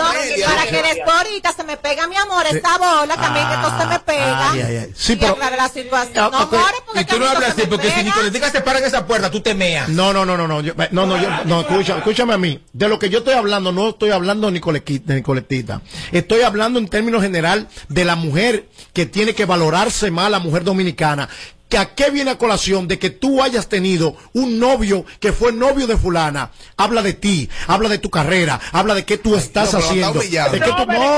[0.00, 0.46] Amelia.
[0.46, 3.86] para que después ahorita se me pega, mi amor, esa bola también que esto se
[3.86, 4.50] me pega.
[4.52, 4.92] Ay, ay, ay.
[4.96, 6.24] Sí, y pero- aclarar la situación.
[6.24, 6.54] Ah, no, ok.
[6.54, 8.02] amores, porque Y tú no hablas así, porque si pega.
[8.04, 9.88] Nicoletica se para en esa puerta, tú te meas.
[9.88, 12.62] No, no, no, no, no, yo- no, no, yo, no, escucha, escúchame a mí.
[12.72, 15.82] De lo que yo estoy hablando, no estoy hablando de Nicoletita.
[16.12, 20.64] Estoy hablando en términos general de la mujer que tiene que valorarse más, la mujer
[20.64, 21.28] dominicana.
[21.68, 25.52] ¿Que ¿A qué viene a colación de que tú hayas tenido un novio que fue
[25.52, 26.50] novio de fulana?
[26.78, 30.18] Habla de ti, habla de tu carrera, habla de qué tú estás no, haciendo.
[30.18, 30.60] De No, que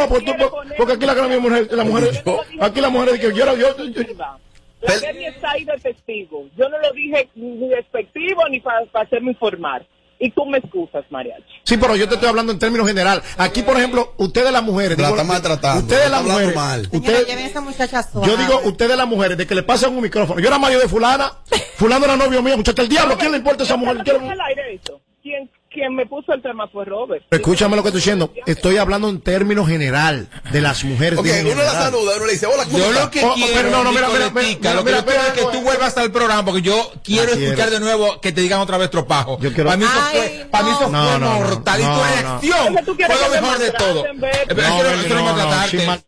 [0.08, 2.24] pues tú- poner- porque aquí la gran mujer, la mujer,
[2.60, 4.02] aquí la mujer dice que yo, yo, yo- yo-
[4.82, 6.46] La está ahí de testigo.
[6.56, 9.86] Yo no lo dije ni despectivo ni para hacerme informar.
[10.20, 11.42] Y tú me excusas, mariachi.
[11.64, 13.22] Sí, pero yo te estoy hablando en términos general.
[13.38, 14.98] Aquí, por ejemplo, ustedes las mujeres.
[14.98, 16.54] La digo, está maltratando, Ustedes la las mujeres.
[16.54, 16.80] mal.
[16.92, 20.38] Ustedes, Señora, a yo digo, ustedes las mujeres, de que le pasan un micrófono.
[20.40, 21.32] Yo era mayor de fulana.
[21.76, 22.82] Fulano era novio mío, muchacha.
[22.82, 23.98] El diablo, ¿a quién le importa esa mujer?
[24.04, 25.00] Quiero- ¿Quién al aire eso?
[25.22, 27.24] ¿Quién, quien me puso el tema fue Robert.
[27.30, 28.32] Escúchame lo que estoy diciendo.
[28.44, 31.18] Estoy hablando en términos general de las mujeres.
[31.18, 33.84] Ok, uno la saluda, uno le dice, hola, ¿cómo Yo lo que quiero, pero no,
[33.84, 35.96] no, mira, mira, Nicoletica, mira, lo que mira, yo quiero mira, es que tú vuelvas
[35.96, 39.38] al programa porque yo quiero escuchar de nuevo que te digan otra vez tropajo.
[39.40, 40.88] Yo quiero- Para mí eso fue, para mí eso no.
[40.88, 41.40] fue No, no, no.
[41.40, 44.04] mortal y tu elección fue lo mejor de todo.
[44.48, 45.78] pero No, no- no, no, maltratarte.
[45.78, 46.02] sin mal-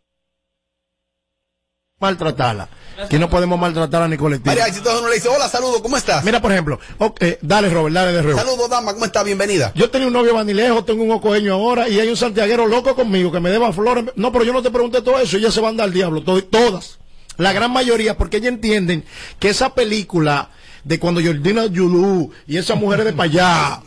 [2.03, 2.67] maltratarla.
[3.09, 4.51] Que no podemos maltratar a Nicoletina.
[4.51, 6.23] María, entonces uno le dice, hola, saludo, ¿cómo estás?
[6.23, 8.39] Mira, por ejemplo, ok, dale, Robert, dale de Robert.
[8.45, 9.23] Saludos, dama, ¿cómo estás?
[9.23, 9.71] Bienvenida.
[9.73, 13.31] Yo tenía un novio vanilejo, tengo un ocoeño ahora y hay un santiaguero loco conmigo
[13.31, 14.05] que me deba flores.
[14.15, 16.99] No, pero yo no te pregunté todo eso, ellas se van al diablo, to- todas.
[17.37, 19.03] La gran mayoría, porque ellas entienden
[19.39, 20.49] que esa película
[20.83, 23.81] de cuando Jordina Yulú y esas mujeres de para allá,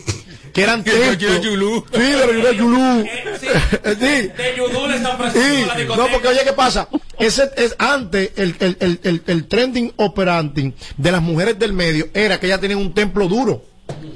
[0.57, 0.83] que eran.
[1.43, 1.85] Yulú.
[1.93, 3.05] Sí, de Jordina Yulú.
[3.39, 3.47] Sí.
[3.85, 4.31] Sí.
[4.33, 5.97] De San Francisco Sí, a la discoteca.
[5.97, 6.89] no, porque oye, ¿qué pasa?
[7.19, 12.09] Ese es antes el, el, el, el, el trending operanting de las mujeres del medio
[12.15, 13.63] era que ellas tenían un templo duro.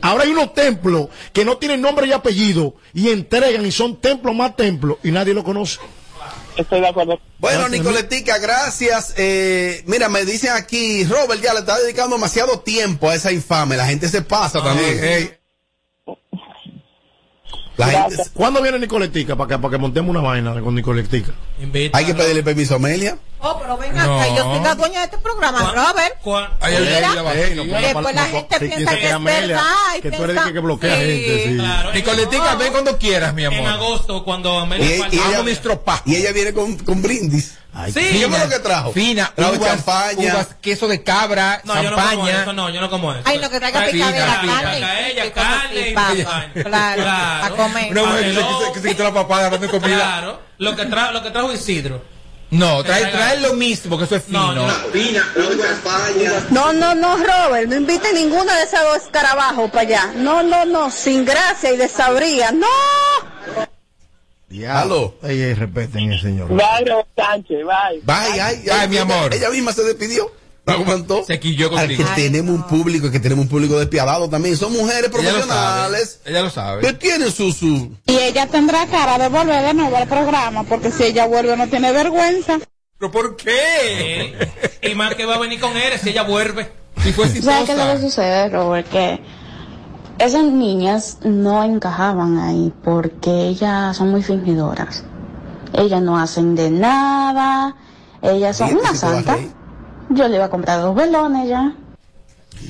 [0.00, 4.34] Ahora hay unos templos que no tienen nombre y apellido y entregan y son templos
[4.34, 5.78] más templos y nadie lo conoce.
[6.56, 7.20] Estoy de acuerdo.
[7.38, 9.14] Bueno, Gracias, Nicoletica, gracias.
[9.16, 13.76] Eh, mira, me dicen aquí, Robert ya le está dedicando demasiado tiempo a esa infame.
[13.76, 15.38] La gente se pasa también.
[17.80, 21.32] La gente ¿Cuándo viene Nicoletica para que, para que montemos una vaina con Nicoletica?
[21.60, 21.96] Invita.
[21.98, 23.18] Hay que pedirle permiso a Amelia.
[23.42, 24.20] Oh, pero venga No.
[24.20, 26.56] acá, yo soy la dueña de este programa, ¿Cuán- Robert.
[26.60, 27.56] Ay, ay, ay, la Sí.
[27.56, 29.64] ponga Después la gente sí, piensa que es Amelia, verdad
[29.96, 31.00] y Que tú eres de piensa- que, que bloquea Sí.
[31.06, 31.54] gente, sí.
[31.56, 33.70] Claro, Nicoletica, ven cuando quieras, mi En amor.
[33.70, 35.42] agosto, cuando Y, Amelia y falta- ella,
[36.04, 37.56] y ella viene con, con brindis.
[37.72, 38.00] Ay, Sí.
[38.00, 38.92] ¿Qué fue lo que trajo?
[38.92, 40.34] Fina, Trajo uvas, champaña.
[40.34, 42.42] uvas, queso de cabra, No, yo no como champaña.
[42.42, 43.22] eso, no, yo no como eso.
[43.24, 44.74] Ay, no, que traiga picadera, fina, carne.
[44.74, 46.08] fina, ella, carne y papa.
[46.12, 46.52] vaina.
[46.52, 47.44] Claro, Claro.
[47.44, 47.92] a comer.
[47.92, 48.34] Una mujer
[48.74, 49.96] que se, quitó la papada de comida.
[49.96, 52.02] Claro, lo que, tra lo que trajo Isidro.
[52.50, 54.52] No, trae, trae lo mismo, que eso es fino.
[54.52, 54.72] No, no.
[56.50, 60.10] No, no, no, Robert, no invite ninguno de esos dos escarabajos para allá.
[60.16, 62.50] No, no, no, sin gracia y desabría.
[62.50, 62.66] No.
[64.50, 65.14] Diablo.
[65.22, 66.48] Ey, ey, respeten el señor.
[66.48, 66.84] Bye,
[67.16, 68.00] Sánchez, bye.
[68.02, 69.32] Bye, ay, Ay, mi amor.
[69.32, 70.30] Ella misma se despidió.
[70.66, 71.24] No aguantó.
[71.24, 72.08] Se quilló Al que contigo.
[72.16, 74.56] tenemos un público, que tenemos un público despiadado también.
[74.56, 75.46] Son mujeres Ella lo sabe.
[75.46, 76.92] profesionales Ella lo que sabe.
[76.94, 81.04] tienen su, su, Y ella tendrá cara de volver de nuevo al programa, porque si
[81.04, 82.58] ella vuelve no tiene vergüenza.
[82.98, 84.34] ¿Pero por qué?
[84.82, 86.68] Y más que va a venir con él si ella vuelve.
[87.02, 88.88] Si fue ¿Sabes qué es lo que sucede, Robert?
[88.90, 89.18] Que
[90.20, 95.04] esas niñas no encajaban ahí porque ellas son muy fingidoras.
[95.72, 97.74] Ellas no hacen de nada.
[98.22, 99.38] Ellas son una santa.
[100.10, 101.74] Yo le iba a comprar dos velones ya.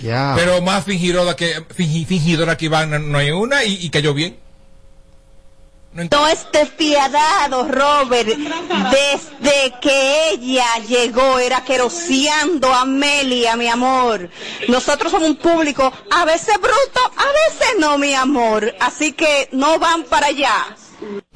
[0.03, 0.35] Ya.
[0.37, 4.15] Pero más fingidora que, fingi- fingidora que Iván no, no hay una y, y cayó
[4.15, 4.37] bien.
[5.93, 8.29] No No es despiadado, Robert.
[8.29, 14.31] Desde que ella llegó, era queroseando a Amelia, mi amor.
[14.69, 18.73] Nosotros somos un público, a veces bruto, a veces no, mi amor.
[18.79, 20.77] Así que no van para allá.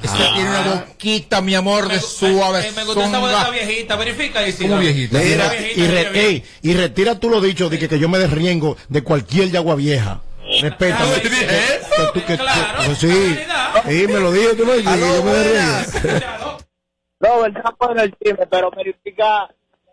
[0.03, 3.97] Esta tiene una boquita, mi amor, de suave me gusta esa viejita.
[3.97, 4.69] Verifica, Isidro.
[4.69, 5.19] ¿Cómo viejita?
[5.19, 8.19] Mira, viejita y, re- ey, y retira tú lo dicho de que, que yo me
[8.19, 10.21] desriengo de cualquier yagua vieja.
[10.63, 12.13] Ah, ¿te dije Que- eso?
[12.13, 13.39] que tú- que- Claro, que- en sí.
[13.87, 16.59] Sí, me lo dije, tú lo dijiste, Aló, yo me desriengo.
[17.21, 19.49] Robert, está bueno el chisme, pero verifica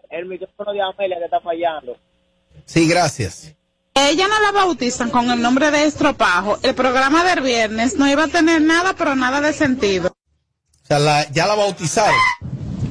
[0.10, 1.98] el micrófono de Amelia que está fallando.
[2.66, 3.54] Sí, gracias.
[3.94, 6.58] Ella no la bautizan con el nombre de estropajo.
[6.64, 10.10] El programa del viernes no iba a tener nada, pero nada de sentido.
[10.84, 12.16] O sea, la- ya la bautizaron.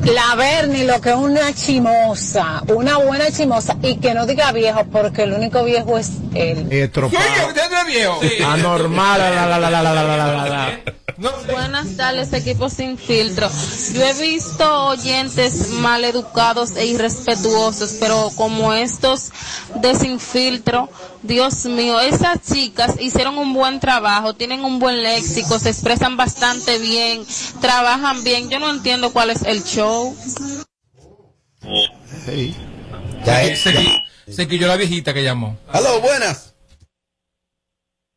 [0.05, 4.85] La Bernie, lo que es una chimosa, una buena chimosa, y que no diga viejo,
[4.91, 6.67] porque el único viejo es él.
[6.73, 7.23] Estropado.
[7.23, 7.47] ¿Qué?
[7.49, 8.21] ¿Usted no es viejo?
[8.51, 10.81] Anormal, la, la, la, la, la, la, la, la, la, la.
[11.19, 13.47] No, Buenas tardes, equipo sin filtro.
[13.93, 19.31] Yo he visto oyentes maleducados e irrespetuosos, pero como estos
[19.75, 20.89] de sin filtro,
[21.23, 26.79] Dios mío, esas chicas hicieron un buen trabajo, tienen un buen léxico, se expresan bastante
[26.79, 27.25] bien,
[27.61, 28.49] trabajan bien.
[28.49, 30.17] Yo no entiendo cuál es el show.
[32.27, 32.57] Ey.
[33.25, 33.61] Ya se, es.
[33.61, 35.59] se, se quilló la viejita que llamó.
[35.69, 36.55] Aló, buenas.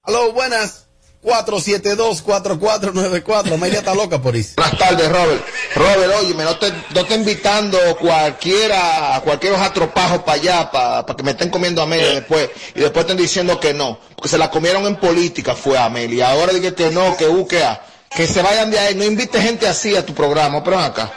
[0.03, 0.82] Aló, buenas.
[1.23, 3.53] 472-4494.
[3.53, 4.51] Amelia está loca por eso.
[4.57, 5.41] Buenas tardes, Robert.
[5.75, 11.23] Robert, oye, no te, no te invitando cualquiera, a cualquier atropajo para allá, para que
[11.23, 14.51] me estén comiendo a Amelia después, y después estén diciendo que no, porque se la
[14.51, 18.69] comieron en política, fue a Amelia, ahora dije que no, que u, que se vayan
[18.69, 21.11] de ahí, no invite gente así a tu programa, pero acá.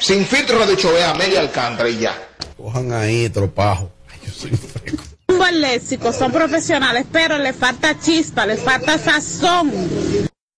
[0.00, 2.14] Sin filtro, lo dicho, ve a Amelia Alcántara y ya.
[2.56, 3.90] Cojan ahí, tropajo.
[4.12, 5.02] Ay, yo soy un freco.
[5.34, 9.72] Un buen léxico, son profesionales, pero le falta chispa, le falta sazón.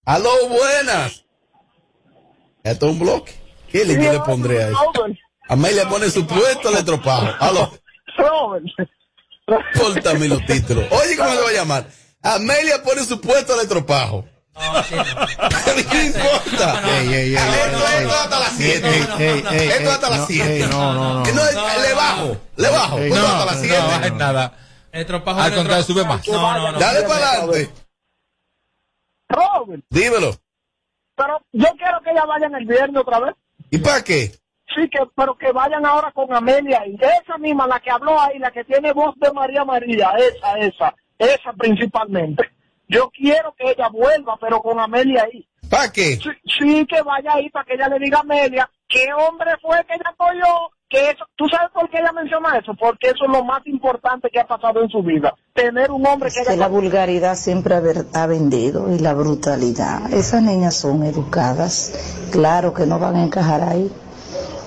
[0.05, 1.25] Aló, buenas.
[2.63, 3.33] Esto es un bloque.
[3.71, 4.93] ¿Qué línea le pondré a eso?
[5.49, 7.29] Amelia pone su puesto de tropajo.
[7.41, 7.73] Aló.
[9.79, 10.85] Córtame los títulos.
[10.91, 11.87] Oye, ¿cómo le va a llamar?
[12.23, 14.25] Amelia pone su puesto de tropajo.
[15.65, 16.83] Pero ¿qué importa?
[17.99, 18.89] Esto hasta las 7.
[18.89, 20.57] ey, ey, ey, Esto hasta las 7.
[20.57, 21.25] ey, no, no, no.
[21.25, 22.99] Le bajo, le bajo.
[22.99, 24.11] No, hasta las no, 7.
[24.11, 24.66] No
[24.97, 26.27] Al contrario, sube más.
[26.29, 26.79] No, no, no.
[26.79, 27.71] Dale para adelante.
[29.29, 30.31] Robert, Dímelo.
[31.17, 33.35] pero yo quiero que ella vayan el viernes otra vez.
[33.71, 34.31] ¿Y para qué?
[34.75, 36.87] Sí, que, pero que vayan ahora con Amelia.
[36.87, 40.59] Y esa misma, la que habló ahí, la que tiene voz de María María, esa,
[40.59, 42.51] esa, esa principalmente.
[42.89, 45.49] Yo quiero que ella vuelva, pero con Amelia ahí.
[45.69, 46.17] ¿Para qué?
[46.17, 49.85] Sí, sí, que vaya ahí para que ella le diga a Amelia qué hombre fue
[49.87, 50.71] que ella cogió.
[50.89, 52.73] Que eso, ¿Tú sabes por qué ella menciona eso?
[52.79, 55.35] Porque eso es lo más importante que ha pasado en su vida.
[55.53, 59.13] Tener un hombre que que ella la vulgaridad siempre ha, ver- ha vendido y la
[59.13, 60.13] brutalidad.
[60.13, 63.91] Esas niñas son educadas, claro que no van a encajar ahí,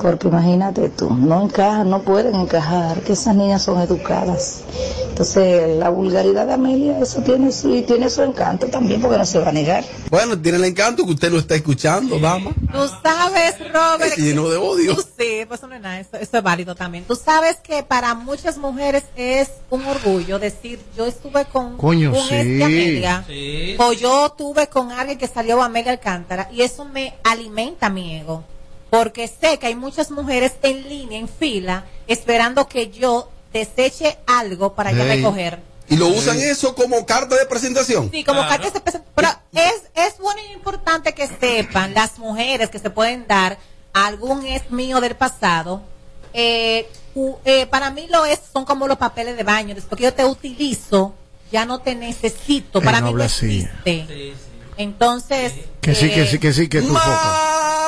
[0.01, 4.62] porque imagínate tú, no encajan, no pueden encajar, que esas niñas son educadas.
[5.09, 9.25] Entonces, la vulgaridad de Amelia, eso tiene su, y tiene su encanto también, porque no
[9.25, 9.83] se va a negar.
[10.09, 12.51] Bueno, tiene el encanto que usted lo está escuchando, dama.
[12.71, 14.13] Tú sabes, Robert.
[14.15, 14.95] Se llenó de odio.
[14.95, 17.03] Tú sí, pues eso no es nada, eso, eso es válido también.
[17.05, 22.15] Tú sabes que para muchas mujeres es un orgullo decir, yo estuve con Coño, un
[22.15, 22.62] ex de sí.
[22.63, 23.75] Amelia, Sí.
[23.77, 28.15] o yo tuve con alguien que salió a Amelia Alcántara, y eso me alimenta mi
[28.15, 28.43] ego.
[28.89, 34.73] Porque sé que hay muchas mujeres en línea, en fila, esperando que yo deseche algo
[34.73, 35.17] para ya Ey.
[35.17, 35.60] recoger.
[35.89, 38.10] Y lo usan eso como carta de presentación.
[38.12, 39.13] Sí, como cartas de presentación.
[39.15, 43.58] Pero es, es bueno y importante que sepan las mujeres que se pueden dar
[43.93, 45.82] a algún ex mío del pasado.
[46.34, 46.88] eh,
[47.43, 49.73] eh, para mí lo es, son como los papeles de baño.
[49.75, 51.13] Después que yo te utilizo,
[51.52, 52.82] ya no te necesito.
[52.82, 53.67] Para no mí no habla así.
[53.86, 54.34] existe.
[54.78, 55.54] Entonces.
[55.82, 57.78] Que sí, que eh, sí, que sí, que tú foca.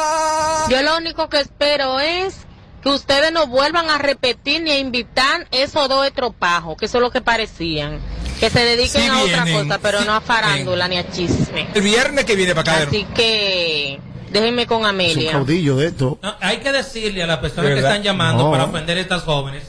[0.71, 2.33] Yo lo único que espero es
[2.81, 7.01] que ustedes no vuelvan a repetir ni a invitar esos dos estropajos, que eso es
[7.01, 7.99] lo que parecían.
[8.39, 11.67] Que se dediquen Sí a otra cosa, pero sí no a farándula ni a chisme.
[11.73, 12.87] El viernes que viene para acá.
[12.87, 13.99] Así que
[14.31, 15.31] déjenme con Es un Amelia.
[15.33, 16.17] caudillo de esto.
[16.23, 18.51] No, hay que decirle a las personas ¿De que están llamando No.
[18.51, 19.63] para ofender a estas jóvenes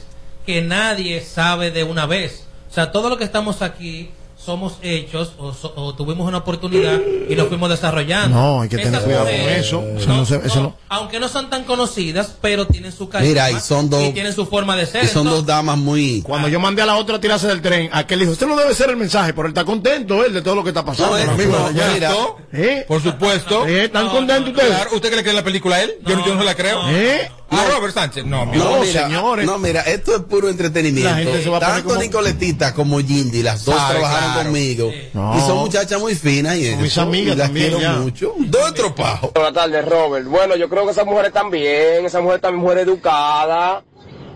[0.45, 2.45] que nadie sabe de una vez.
[2.71, 4.09] O sea, todo lo que estamos aquí
[4.43, 8.35] somos hechos o, so- o tuvimos una oportunidad y nos fuimos desarrollando.
[8.37, 9.83] No, hay que tener Esas cuidado con eso.
[9.97, 13.51] Eso no se- eso no- Aunque no son tan conocidas, pero tienen su carisma Mira,
[13.51, 15.03] y son dos- y tienen su forma de ser.
[15.05, 16.21] Y son Entonces, dos damas muy.
[16.21, 18.73] Cuando yo mandé a la otra a tirarse del tren, aquel dijo, usted no debe
[18.73, 21.11] ser el mensaje, pero él está contento él de todo lo que está pasando.
[21.11, 21.89] No, es- ahora mismo no, allá.
[21.93, 22.11] mira.
[22.51, 22.85] ¿Eh?
[22.87, 23.65] Por supuesto.
[23.67, 23.85] ¿Eh?
[23.85, 24.77] ¿Están contentos ustedes?
[24.93, 25.95] ¿Usted cree que le cree la película a él?
[26.05, 26.79] Yo, yo no se la creo.
[26.89, 27.31] ¿Eh?
[27.49, 28.25] A Robert Sánchez.
[28.25, 29.45] No, No, No, mira, señores.
[29.45, 31.09] no, mira, esto es puro entretenimiento.
[31.09, 34.31] La gente se va a poner Tanto como- Nicoletita como Jindy, las dos Sabe, trabajaron
[34.33, 34.49] claro.
[34.49, 34.91] conmigo.
[35.13, 35.37] No.
[35.37, 37.93] Y son muchachas muy finas y Mis eso, amigas y las también, quiero ya.
[37.99, 38.33] mucho.
[38.39, 39.33] Dos estropajos.
[39.33, 40.25] Buenas tardes, Robert.
[40.27, 43.83] Bueno, yo creo que esa mujer están bien, esa mujer también mujer educada,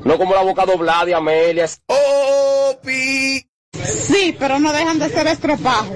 [0.04, 1.66] no como la boca doblada de Amelia.
[1.88, 3.44] ¡Oh, pi!
[3.84, 5.90] Sí, pero no dejan de ser estropajos.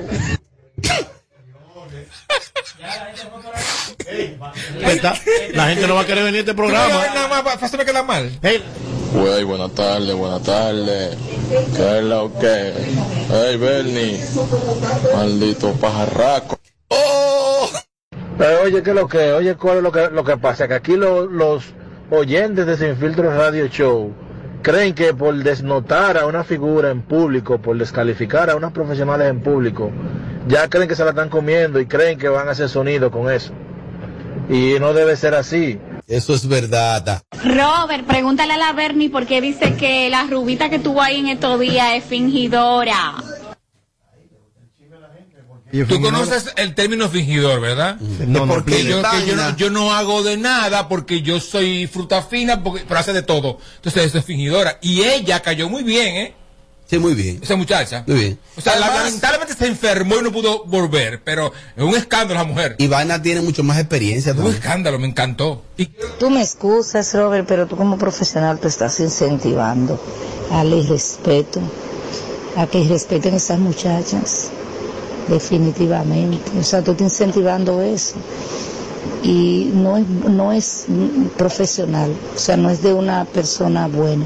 [4.85, 5.13] Está-
[5.53, 6.87] La gente no va a querer venir a este programa.
[7.13, 8.29] Nada más, para hacerme quedar mal.
[8.41, 8.63] Ey,
[9.13, 11.17] Güey, buenas tardes, buenas tardes.
[11.75, 12.73] ¿Qué es lo que?
[13.29, 14.23] Hey, Bernie.
[15.13, 16.57] Maldito pajarraco.
[16.87, 17.69] ¡Oh!
[18.37, 19.33] Pero oye, ¿qué es lo que?
[19.33, 20.65] Oye, ¿cuál es lo que, lo que pasa?
[20.69, 21.65] Que aquí lo- los
[22.09, 24.13] oyentes de Sin Filtro Radio Show
[24.61, 29.41] creen que por desnotar a una figura en público, por descalificar a unas profesionales en
[29.41, 29.91] público,
[30.47, 33.31] ya creen que se la están comiendo y creen que van a hacer sonido con
[33.31, 33.51] eso.
[34.49, 35.79] Y no debe ser así.
[36.07, 37.23] Eso es verdad.
[37.43, 41.27] Robert, pregúntale a la Bernie por qué dice que la rubita que tuvo ahí en
[41.27, 43.15] estos días es fingidora.
[45.87, 47.97] Tú conoces el término fingidor, ¿verdad?
[48.27, 51.87] No, no, porque yo, que yo, no, yo no hago de nada porque yo soy
[51.87, 53.57] fruta fina, porque, pero hace de todo.
[53.77, 54.79] Entonces, eso es fingidora.
[54.81, 56.35] Y ella cayó muy bien, ¿eh?
[56.91, 57.39] Sí, muy bien.
[57.41, 58.03] Esa muchacha.
[58.05, 58.39] Muy bien.
[58.57, 62.43] O sea, Además- lamentablemente se enfermó y no pudo volver, pero es un escándalo la
[62.45, 62.75] mujer.
[62.79, 65.61] Y Vaina tiene mucho más experiencia Un escándalo, me encantó.
[65.77, 65.85] Y
[66.19, 69.97] Tú me excusas, Robert, pero tú como profesional te estás incentivando
[70.51, 71.61] al irrespeto,
[72.57, 74.49] a que respeten esas muchachas,
[75.29, 76.51] definitivamente.
[76.59, 78.15] O sea, tú estás incentivando eso.
[79.23, 80.85] Y no es, no es
[81.37, 84.25] profesional, o sea, no es de una persona buena,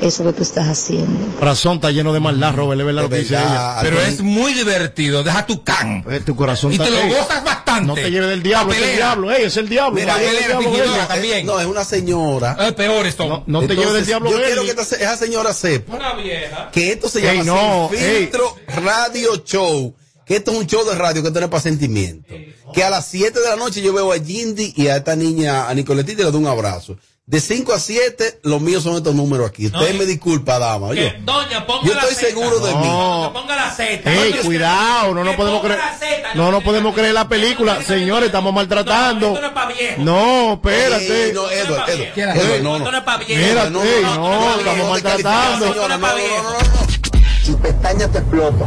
[0.00, 1.36] eso que tú estás haciendo.
[1.38, 3.78] corazón está lleno de maldad, Robert, es De lo que dice ella.
[3.82, 6.04] pero es muy divertido, deja tu can.
[6.10, 7.86] Eh, Tu corazón Y está te lo Ey, gozas bastante.
[7.86, 10.00] No te lleves del diablo, es el diablo, ey, es el diablo.
[10.00, 11.08] Mira, él era diablo, fingidora ella.
[11.08, 11.46] también.
[11.46, 12.56] No, es una señora.
[12.60, 13.26] Es peor esto.
[13.28, 16.70] No, no te lleves del diablo, Yo quiero que esta esa señora sepa Una vieja.
[16.72, 19.94] que esto se Ey, llama no, Sin filtro radio show.
[20.26, 22.32] Que esto es un show de radio que es para sentimiento.
[22.72, 25.68] Que a las 7 de la noche yo veo a Jindy y a esta niña,
[25.68, 26.96] a Nicoletita, y le doy un abrazo.
[27.30, 29.66] De 5 a 7, los míos son estos números aquí.
[29.66, 30.90] Usted No, me disculpa, dama.
[30.90, 32.26] Que, Yo, doña, ponga yo la estoy zeta.
[32.26, 32.88] seguro de mí.
[32.88, 33.30] No.
[33.32, 34.12] Ponga la Z.
[34.12, 35.78] Ey, cuidado, no nos podemos creer.
[35.78, 37.84] la zeta, No nos podemos creer la película.
[37.84, 39.28] Señores, estamos maltratando.
[39.28, 40.02] No, esto no es pa' viejo.
[40.02, 41.24] No, espérate.
[41.26, 42.30] Ey, no, Edward, Edward, viejo.
[42.32, 42.90] Edward, no, no.
[42.90, 43.42] no es pa' viejo.
[43.46, 45.66] Mira, no, no, no, no, estamos no, maltratando.
[45.66, 46.08] No, no, no, no,
[46.42, 47.46] no.
[47.46, 48.66] Tu pestaña te explota.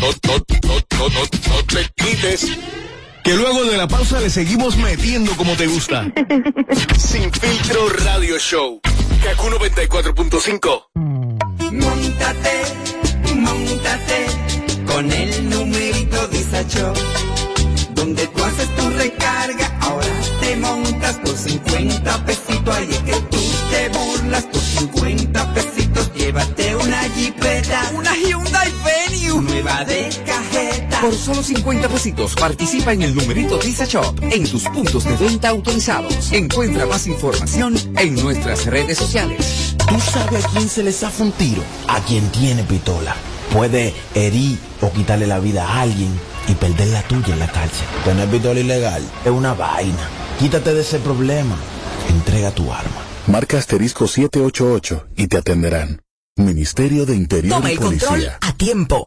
[0.00, 2.46] no, no, no, no, no te quites.
[3.24, 6.12] Que luego de la pausa le seguimos metiendo como te gusta.
[6.98, 8.82] Sin filtro radio show.
[9.22, 10.84] Kaku 94.5.
[11.72, 12.62] Montate,
[13.34, 14.26] montate
[14.84, 16.92] con el numerito Disacho.
[17.94, 22.76] Donde tú haces tu recarga, ahora te montas por 50 pesitos.
[22.76, 26.12] Ahí es que tú te burlas por 50 pesitos.
[26.14, 28.43] Llévate una jipeta, una Venue,
[29.54, 31.00] nueva de cajeta.
[31.00, 35.50] Por solo 50 pesitos participa en el numerito Visa Shop en tus puntos de venta
[35.50, 36.32] autorizados.
[36.32, 39.76] Encuentra más información en nuestras redes sociales.
[39.88, 41.62] ¿Tú sabes a quién se le zafa un tiro?
[41.86, 43.14] A quien tiene pistola.
[43.52, 46.10] Puede herir o quitarle la vida a alguien
[46.48, 47.86] y perder la tuya en la cárcel.
[48.04, 50.08] Tener pistola ilegal es una vaina.
[50.40, 51.56] Quítate de ese problema.
[52.08, 53.02] Entrega tu arma.
[53.28, 56.00] Marca asterisco 788 y te atenderán.
[56.36, 58.38] Ministerio de Interior Toma y el control Policía.
[58.40, 59.06] a tiempo.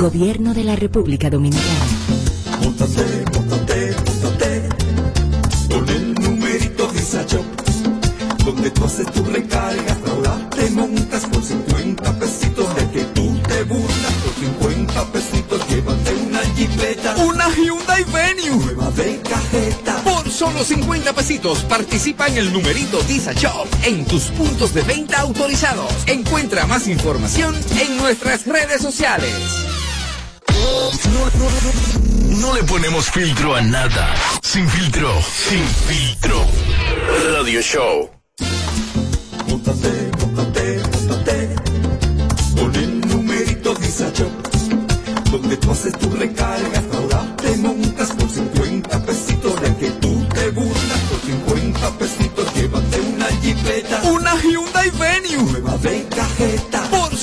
[0.00, 1.84] Gobierno de la República Dominicana.
[2.62, 4.68] Móntate, móntate, móntate
[5.68, 7.44] con el numerito Visa Shop.
[8.46, 12.74] Donde tú haces tu recarga, ahora te montas por 50 pesitos.
[12.76, 14.34] De que tú te burlas por
[14.72, 15.68] 50 pesitos.
[15.68, 18.56] Llévate una jipeta, Una Hyundai Venue.
[18.64, 19.96] nueva de cajeta.
[20.02, 25.20] Por solo 50 pesitos participa en el numerito Visa Shop en tus puntos de venta
[25.20, 25.92] autorizados.
[26.06, 29.34] Encuentra más información en nuestras redes sociales.
[32.40, 34.14] No le ponemos filtro a nada.
[34.42, 35.10] Sin filtro.
[35.48, 36.46] Sin filtro.
[37.34, 38.10] Radio Show.
[39.48, 41.48] Móntate, móntate, móntate
[42.56, 44.30] con el numerito Visa Shop.
[45.30, 49.60] Donde tú haces tu recarga, ahora te montas por 50 pesitos.
[49.60, 52.54] De que tú te burlas por 50 pesitos.
[52.54, 55.52] Llévate una jipeta, Una Hyundai Venue.
[55.52, 56.89] nueva de cajeta.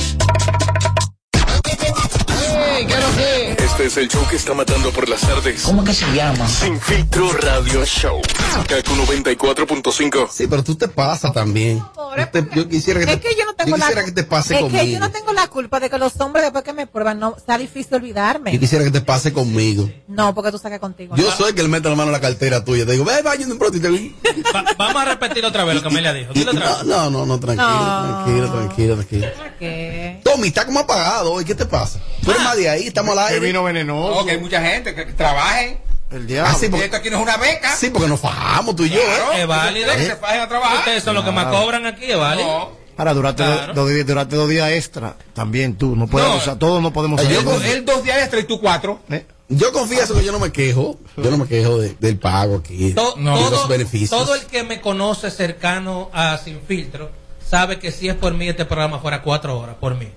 [3.81, 5.63] Este Este es el show que está matando por las tardes.
[5.63, 6.47] ¿Cómo que se llama?
[6.47, 8.21] Sin filtro radio show.
[8.67, 10.29] Kaku 94.5.
[10.31, 11.81] Sí, pero tú te pasas también.
[12.17, 14.53] Usted- yo quisiera que te, Es que yo no tengo yo la que te pase
[14.55, 14.79] es conmigo.
[14.83, 17.35] que yo no tengo la culpa de que los hombres después que me prueban no
[17.35, 18.53] está difícil olvidarme.
[18.53, 19.89] Yo quisiera que te pase conmigo.
[20.07, 21.15] No, porque tú que contigo.
[21.15, 21.35] Yo no.
[21.35, 22.85] soy el que le mete la mano a la cartera tuya.
[22.85, 25.81] Te digo, ve, vaya un pronto y te Va- vamos a repetir otra vez lo
[25.81, 26.33] que Amelia dijo.
[26.33, 26.83] Dilo otra vez.
[26.85, 28.23] No, no, no, tranquilo, No.
[28.23, 29.27] tranquilo, tranquilo, tranquilo.
[29.57, 30.19] ¿Qué?
[30.23, 31.45] Tommy, está como apagado hoy.
[31.45, 31.99] ¿Qué te pasa?
[32.23, 33.47] Tú eres más de ahí, estamos al Que aire.
[33.47, 34.15] vino venenoso.
[34.19, 35.79] No, que hay mucha gente que, que trabaje.
[36.11, 36.57] El Ah, diablo.
[36.59, 37.75] sí, porque, Esto aquí no es una beca.
[37.75, 39.33] sí, porque nos fajamos tú y yo, Claro.
[39.33, 39.41] ¿eh?
[39.41, 39.91] Es válido.
[39.93, 40.79] Que se fajen a trabajar.
[40.79, 42.47] Ustedes son los que más cobran aquí, es válido.
[42.47, 42.81] No.
[42.97, 43.73] Ahora, durante, Claro.
[43.73, 46.35] dos, días- durante dos días extra, también tú, no puedes, No.
[46.35, 47.39] o sea, todos no podemos salir.
[47.41, 48.99] yo Él, él dos días extra y tú cuatro.
[49.09, 49.25] ¿Eh?
[49.47, 50.97] Yo confieso que yo no me quejo.
[51.17, 52.93] Yo no me quejo de- del pago aquí.
[52.93, 54.09] To- No, todo, los beneficios.
[54.09, 57.09] todo el que me conoce cercano a Sin Filtro
[57.49, 60.09] sabe que si es por mí este programa fuera cuatro horas, por mí.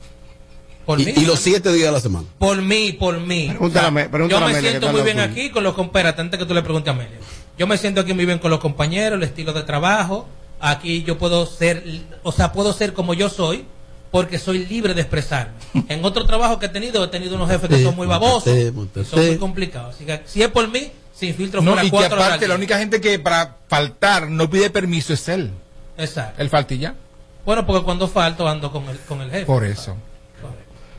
[0.87, 1.13] Por y, mí.
[1.17, 2.27] y los siete días de la semana.
[2.39, 3.47] Por mí, por mí.
[3.49, 5.75] Pregúntale a Me- pregúntale yo me Amelia, siento ¿qué tal muy bien aquí con los
[5.75, 7.19] compañeros, antes que tú le preguntes a Amelia.
[7.59, 10.27] Yo me siento aquí muy bien con los compañeros, el estilo de trabajo.
[10.61, 11.85] Aquí yo puedo ser,
[12.23, 13.65] o sea, puedo ser como yo soy,
[14.11, 15.55] porque soy libre de expresarme.
[15.89, 19.05] En otro trabajo que he tenido, he tenido unos jefes que son muy babosos, montate.
[19.09, 19.95] son muy complicados.
[19.95, 22.27] Así que si es por mí, sin filtro No, fuera y que cuatro horas.
[22.29, 25.51] aparte la única gente que para faltar no pide permiso es él.
[25.97, 26.43] Exacto.
[26.43, 26.95] El faltilla.
[27.47, 29.45] Bueno, porque cuando falto ando con el, con el jefe.
[29.47, 29.97] Por eso.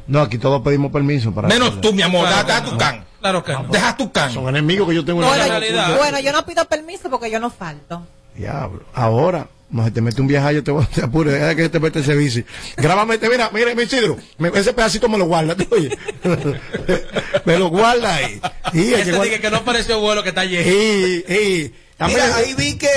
[0.07, 1.47] No, aquí todos pedimos permiso para.
[1.47, 2.27] Menos tú, mi amor.
[2.27, 2.77] Claro Deja que tu no.
[2.77, 3.05] can.
[3.21, 3.63] Claro que no.
[3.63, 4.31] Deja tu can.
[4.31, 5.97] Son enemigos que yo tengo en Bueno, la realidad.
[5.97, 8.05] bueno, yo no pido permiso porque yo no falto.
[8.35, 8.83] Diablo.
[8.93, 11.79] Ahora, más te mete un viaje, yo te voy a te apure, deja que te
[11.79, 12.43] mete ese bici.
[12.77, 15.89] Grábame, mira, mira, mi Isidro, me- ese pedacito me lo guarda, ¿tú oye?
[17.45, 18.39] me lo guarda ahí.
[18.73, 20.69] Y, que Ese guard- dije que no pareció vuelo que está lleno.
[20.69, 22.87] y, y, a Mira, ahí vi que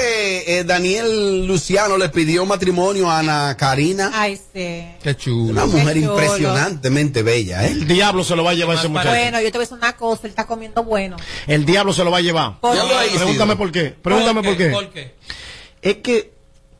[0.58, 4.10] eh, Daniel Luciano le pidió matrimonio a Ana Karina.
[4.12, 4.84] Ay, sí.
[5.02, 5.52] Qué chulo.
[5.52, 6.12] Una mujer chulo.
[6.18, 7.70] impresionantemente bella, ¿eh?
[7.70, 9.10] el diablo se lo va a llevar ese muchacho.
[9.10, 11.16] Bueno, yo te voy a decir una cosa, él está comiendo bueno.
[11.46, 12.58] El diablo se lo va a llevar.
[12.60, 12.76] Por-
[13.16, 13.90] Pregúntame por qué.
[14.02, 14.66] Pregúntame por qué.
[14.70, 15.14] ¿Por qué?
[15.80, 16.32] Es que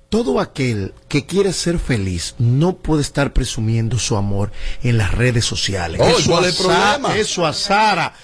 [0.08, 4.50] todo aquel que quiere ser feliz no puede estar presumiendo su amor
[4.82, 6.00] en las redes sociales.
[6.02, 7.16] Oh, eso ¿cuál es el asa- problema?
[7.16, 8.14] Eso a Sara.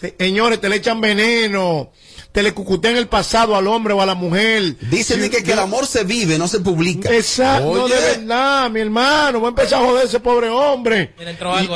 [0.00, 1.92] Se- Señores, te le echan veneno.
[2.32, 4.76] Te le cucutean el pasado al hombre o a la mujer.
[4.88, 7.12] Dicen que, que el amor se vive, no se publica.
[7.12, 9.40] Exacto, no Oye, de verdad, mi hermano.
[9.40, 11.14] Va a empezar a joder ese pobre hombre.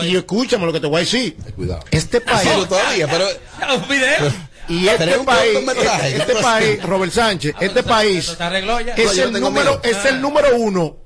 [0.05, 1.37] Y, escúchame lo que te voy a decir.
[1.57, 1.85] Cuidado.
[1.91, 2.49] Este país.
[2.49, 3.27] Sigo todavía, pero.
[4.67, 9.81] Y este país, este, este país, Robert Sánchez, este país es No, no el número,
[9.83, 10.97] es el número uno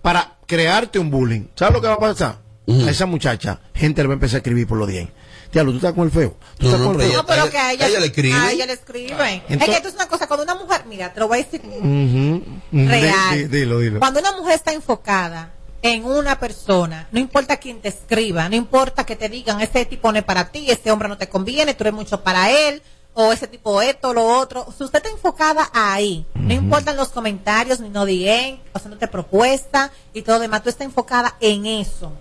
[0.00, 1.46] para crearte un bullying.
[1.56, 2.38] ¿Sabes lo que va a pasar?
[2.68, 5.08] A esa muchacha, gente le va a empezar a escribir por los 10.
[5.52, 6.34] Diablo, tú estás con el feo.
[6.58, 7.20] Tú No, estás no, con el pero feo.
[7.22, 8.40] No, pero ella- que a ella, a ella le escriben.
[8.40, 9.18] A ella le escriben.
[9.18, 11.42] es Entonces- que esto es una cosa, cuando una mujer, mira, te lo voy a
[11.44, 11.60] decir
[12.72, 13.36] real.
[13.36, 13.98] di- dilo, dilo.
[14.00, 19.04] Cuando una mujer está enfocada en una persona, no importa quién te escriba, no importa
[19.04, 21.82] que te digan, ese tipo no es para ti, ese hombre no te conviene, tú
[21.84, 22.82] eres mucho para él,
[23.14, 24.66] o ese tipo esto, lo otro.
[24.76, 30.22] Si usted está enfocada ahí, no importan los comentarios, ni no digan, haciéndote propuesta y
[30.22, 32.12] todo lo demás, tú estás enfocada en eso.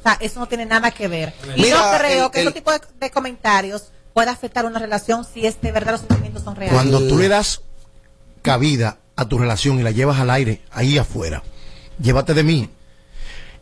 [0.00, 1.32] O sea, eso no tiene nada que ver.
[1.56, 4.78] Y Mira, no creo el- que el- ese tipo de, de comentarios pueda afectar una
[4.78, 6.74] relación si es de verdad los sentimientos son reales.
[6.74, 7.60] Cuando tú le das
[8.42, 11.42] cabida a tu relación y la llevas al aire, ahí afuera,
[12.00, 12.70] llévate de mí.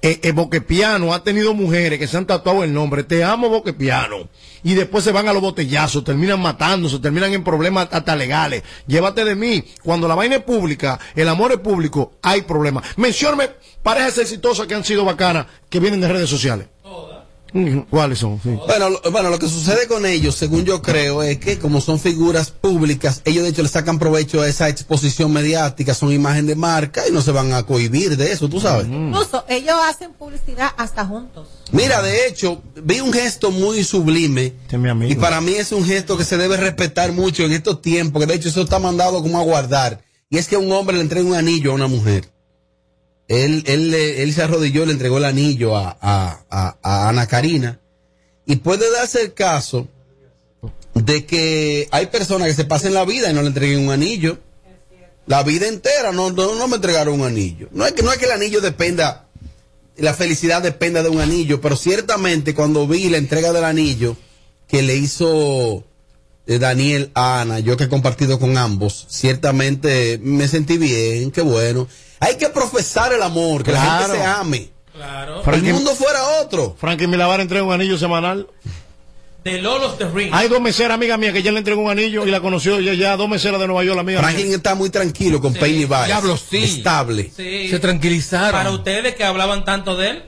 [0.01, 4.29] Eh, eh, Boquepiano ha tenido mujeres que se han tatuado el nombre, te amo Boquepiano,
[4.63, 8.63] y después se van a los botellazos, terminan matándose, terminan en problemas hasta legales.
[8.87, 9.65] Llévate de mí.
[9.83, 12.85] Cuando la vaina es pública, el amor es público, hay problemas.
[12.97, 13.51] Mencióname
[13.83, 16.69] parejas exitosas que han sido bacanas, que vienen de redes sociales.
[17.91, 18.41] ¿Cuáles son?
[18.43, 18.51] Sí.
[18.67, 21.99] Bueno, lo, bueno, lo que sucede con ellos, según yo creo, es que como son
[21.99, 26.55] figuras públicas, ellos de hecho le sacan provecho a esa exposición mediática, son imagen de
[26.57, 28.87] marca y no se van a cohibir de eso, tú sabes.
[28.87, 31.49] Incluso ellos hacen publicidad hasta juntos.
[31.73, 35.13] Mira, de hecho, vi un gesto muy sublime Este es mi amigo.
[35.13, 38.27] y para mí es un gesto que se debe respetar mucho en estos tiempos, que
[38.27, 41.27] de hecho eso está mandado como a guardar, y es que un hombre le entrega
[41.27, 42.31] un anillo a una mujer.
[43.29, 47.79] Él, él, él se arrodilló, le entregó el anillo a, Ana Karina.
[48.47, 49.87] Y puede darse el caso
[50.95, 54.39] de que hay personas que se pasen la vida y no le entreguen un anillo.
[55.27, 57.69] La vida entera no, no, me entregaron un anillo.
[57.73, 59.29] No es que, no es que el anillo dependa,
[59.99, 64.17] la felicidad dependa de un anillo, pero ciertamente cuando vi la entrega del anillo
[64.67, 65.85] que le hizo
[66.59, 71.87] Daniel a Ana, yo que he compartido con ambos, ciertamente me sentí bien, qué bueno.
[72.21, 74.05] Hay que profesar el amor, que la Claro.
[74.07, 74.71] gente se ame.
[74.95, 75.43] Claro.
[75.53, 76.75] El mundo fuera otro.
[76.81, 78.49] Frankie Milavar entrega un anillo semanal.
[79.45, 80.31] De Lolos the Ring.
[80.33, 82.93] Hay dos meseras, amiga mía, que ya le entregó un anillo y la conoció ya,
[82.95, 84.29] ya dos meseras de Nueva York, amiga mía.
[84.31, 86.07] Franklin está muy tranquilo con Penny Vice.
[86.07, 86.57] Diablo, sí.
[86.65, 87.31] Estable.
[87.35, 87.69] Sí.
[87.69, 88.51] Se tranquilizaron.
[88.51, 90.23] Para ustedes que hablaban tanto de él.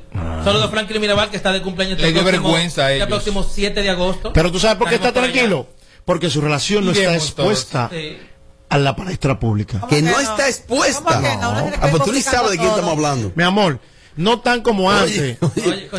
[0.45, 3.09] Saludos a Franklin Mirabal que está de cumpleaños Le este dio próximo- vergüenza a ellos.
[3.09, 4.33] próximo 7 de agosto.
[4.33, 5.65] Pero tú sabes por qué está allá.
[6.11, 8.19] Porque su relación no está expuesta Sí.
[8.69, 9.81] a la palestra pública.
[9.89, 11.21] Que no está expuesta.
[11.81, 13.31] Ah, pues tú ni sabes de quién estamos hablando.
[13.37, 13.79] Mi amor,
[14.17, 15.51] no tan como Oye, antes.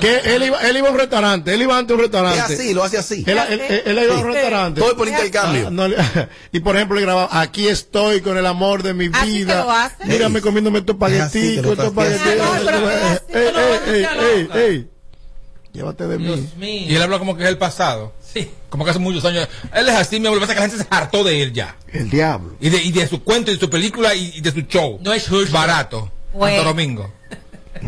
[0.01, 2.53] que él iba, él iba a un restaurante, él iba antes a un restaurante.
[2.53, 3.24] Es así, lo hace así.
[3.26, 4.28] Él, él- él- él iba a un Sí.
[4.34, 4.82] restaurante.
[4.82, 5.68] Todo por intercambio.
[5.68, 5.86] Ah, no,
[6.51, 9.59] y por ejemplo, le grababa, aquí estoy con el amor de mi Así vida.
[9.62, 10.05] que lo hace.
[10.07, 10.97] Mírame comiéndome estos
[11.55, 12.82] que lo estos no, no,
[14.51, 14.89] no, ey.
[15.74, 16.49] Llévate de mí.
[16.89, 18.12] Y él habla como que es el pasado.
[18.34, 18.49] Sí.
[18.69, 19.47] Como que hace muchos años.
[19.73, 20.39] Él es así, mi amor.
[20.39, 21.75] Lo que pasa es que la gente se hartó de él ya.
[21.91, 22.55] El diablo.
[22.59, 24.99] Y de, y de su cuento, y de su película, y, y de su show.
[25.01, 25.51] No es justo.
[25.51, 26.09] Barato.
[26.34, 26.55] Bueno.
[26.57, 27.11] Santo Domingo.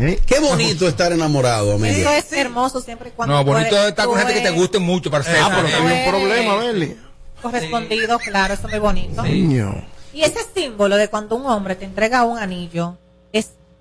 [0.00, 0.20] ¿Eh?
[0.26, 2.18] Qué bonito estar enamorado, Eso Amelia.
[2.18, 5.10] es hermoso siempre y cuando No, bonito es estar con gente que te guste mucho,
[5.10, 5.36] para ser.
[5.40, 6.96] Ah, pero Esa- había un problema, Beli.
[7.40, 9.22] correspondido, claro, eso es muy bonito.
[9.22, 9.84] Niño.
[10.12, 12.96] Y ese símbolo de cuando un hombre te entrega un anillo,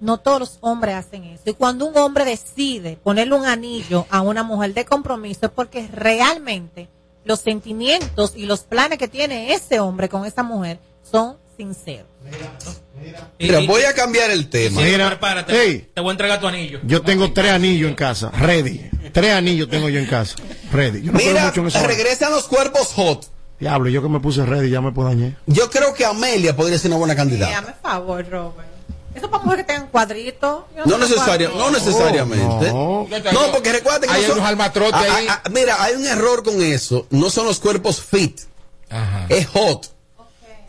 [0.04, 1.44] no todos los hombres hacen eso.
[1.46, 5.88] Y cuando un hombre decide ponerle un anillo a una mujer de compromiso es porque
[5.92, 6.90] realmente
[7.26, 10.78] los sentimientos y los planes que tiene ese hombre con esa mujer
[11.10, 12.06] son sinceros.
[13.40, 14.82] Y- Mira, y- voy a cambiar el tema.
[14.82, 15.90] Sí, Mira, prepárate.
[15.94, 16.80] Te voy a entregar tu anillo.
[16.84, 18.90] Yo tengo tres anillos en casa, ready.
[19.12, 20.36] Tres anillos tengo yo en casa,
[20.72, 21.02] ready.
[21.02, 21.86] Yo no Mira, mucho en eso.
[21.88, 23.26] regresan los cuerpos hot.
[23.60, 25.38] Diablo, yo que me puse ready ya me puedo dañar.
[25.46, 27.48] Yo creo que Amelia podría ser una buena candidata.
[27.50, 28.68] Dígame favor, Robert.
[29.16, 30.64] Eso para mujeres que tengan cuadritos.
[30.86, 32.72] No, necesaria, no necesariamente.
[32.72, 33.08] no.
[33.32, 35.28] No, porque recuerda que Hay no son- unos almatrotes Ah, ahí.
[35.30, 37.06] ah, ah, mira, hay un error con eso.
[37.12, 38.42] No son los cuerpos fit,
[38.90, 39.26] Ajá.
[39.30, 39.92] es hot.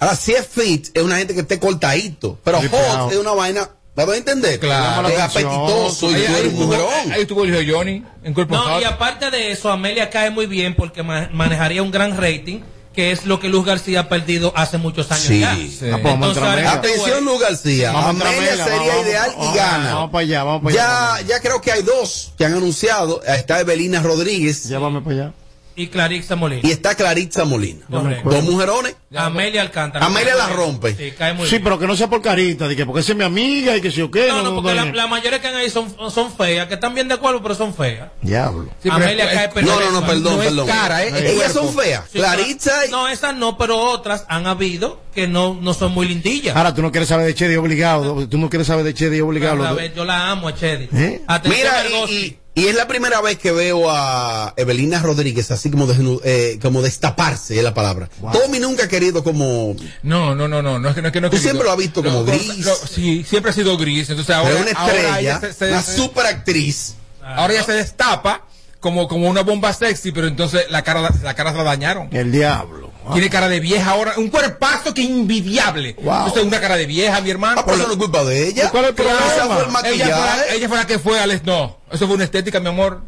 [0.01, 2.39] Ahora, si es fit, es una gente que esté cortadito.
[2.45, 3.71] Pero Sí, hot pero- es una vaina.
[3.97, 4.59] ¿Me voy a entender?
[4.59, 5.07] Claro.
[5.09, 7.13] Es apetitoso y tú eres un mujerón.
[7.13, 8.83] ahí estuvo el Johnny en cuerpo No, hot.
[8.83, 12.61] y aparte de eso, Amelia cae muy bien porque ma- manejaría un gran rating,
[12.95, 15.41] que es lo que Luz García ha perdido hace muchos años Sí.
[15.41, 15.55] ya.
[15.55, 15.91] Sí.
[15.93, 16.73] Ah, pues Amelia Mela.
[16.73, 17.93] Atención, Lu García.
[17.93, 19.95] Vamos Amelia sería vamos, ideal vamos, y gana.
[19.95, 21.27] Vamos para allá, vamos para Ya, allá.
[21.27, 23.23] ya creo que hay dos que han anunciado.
[23.25, 25.33] Está Evelina Rodríguez Llévame para allá.
[25.77, 26.61] Y Clarixa Molina.
[26.63, 27.85] y está Claritza Molina.
[27.91, 28.31] Correcto.
[28.31, 28.95] Dos mujerones.
[29.15, 30.07] Amelia Alcántara.
[30.07, 30.95] Amelia la rompe.
[30.95, 31.65] Sí, cae muy Sí, bien.
[31.65, 33.91] pero que no sea por carita, de que porque esa es mi amiga y que
[33.91, 34.29] si o qué.
[34.29, 34.93] No, no, porque la, no.
[34.93, 37.75] la mayoría que han ahí son, son feas, que están bien de acuerdo, pero son
[37.75, 38.09] feas.
[38.23, 38.67] Diablo.
[38.83, 39.67] Sí, pero Amelia es- cae es-.
[39.67, 40.67] No, no, no, perdón, No es perdón.
[40.67, 41.09] cara, ¿eh?
[41.09, 41.73] Es Ellas cuerpo.
[41.73, 42.05] son feas.
[42.13, 42.91] Sí, Claritza y...
[42.91, 46.57] No, esas no, pero otras han habido que no, no son muy lindillas.
[46.57, 48.29] Ahora tú no quieres saber de Chedi obligado.
[48.29, 49.65] Tú no quieres saber de Chedi obligado.
[49.65, 50.89] A los ver, yo la amo a Chedi.
[50.93, 51.21] ¿Eh?
[51.45, 56.21] Mira, y- y es la primera vez que veo a Evelina Rodríguez así como, desnu-
[56.25, 58.09] eh, como destaparse, es la palabra.
[58.33, 59.75] Tommy nunca ha querido como...
[60.03, 61.31] No, no, no, no, no es que no es que no.
[61.31, 62.59] Tú siempre lo has visto como no, gris.
[62.59, 64.09] no, sí, siempre ha sido gris.
[64.11, 66.95] Entonces ahora, Pero una ahora estrella, ella se, se- una se- super actriz.
[67.23, 68.47] ahora ella se destapa
[68.81, 72.09] como, como una bomba sexy, pero entonces la cara, la cara se la dañaron.
[72.13, 72.93] El diablo.
[73.13, 75.95] Tiene cara de vieja ahora, un cuerpazo que envidiable.
[76.03, 76.27] Wow.
[76.27, 77.61] Entonces una cara de vieja, mi hermano.
[77.61, 78.67] Ah, pero eso no es culpa de ella.
[78.67, 79.19] ¿Y cuál es el problema?
[79.21, 81.45] Esa fue el ella, fue la, ella fue la que fue, Alex.
[81.45, 83.03] No, eso fue una estética, mi amor.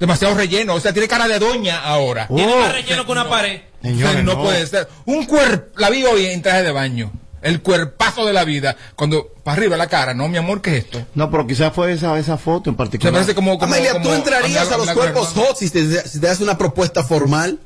[0.00, 0.74] Demasiado relleno.
[0.74, 2.26] O sea, tiene cara de doña ahora.
[2.28, 3.60] Tiene más relleno que una pared.
[3.60, 4.42] O sea, Señores, no, no.
[4.42, 4.88] puede ser.
[5.04, 7.12] Un cuerpo, la vi hoy en traje de baño.
[7.40, 8.76] El cuerpazo de la vida.
[8.96, 11.04] Cuando, para arriba la cara, no, mi amor, ¿qué es esto?
[11.14, 13.12] No, pero quizás fue esa, esa foto en Se particular.
[13.12, 16.26] parece como, como Amelia, como ¿tú entrarías a los cuerpos hot si te, si te
[16.26, 17.58] das una propuesta formal?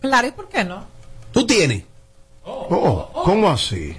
[0.00, 0.84] Claro, ¿y por qué no?
[1.32, 1.84] Tú tienes
[2.44, 3.96] Oh, ¿Cómo así?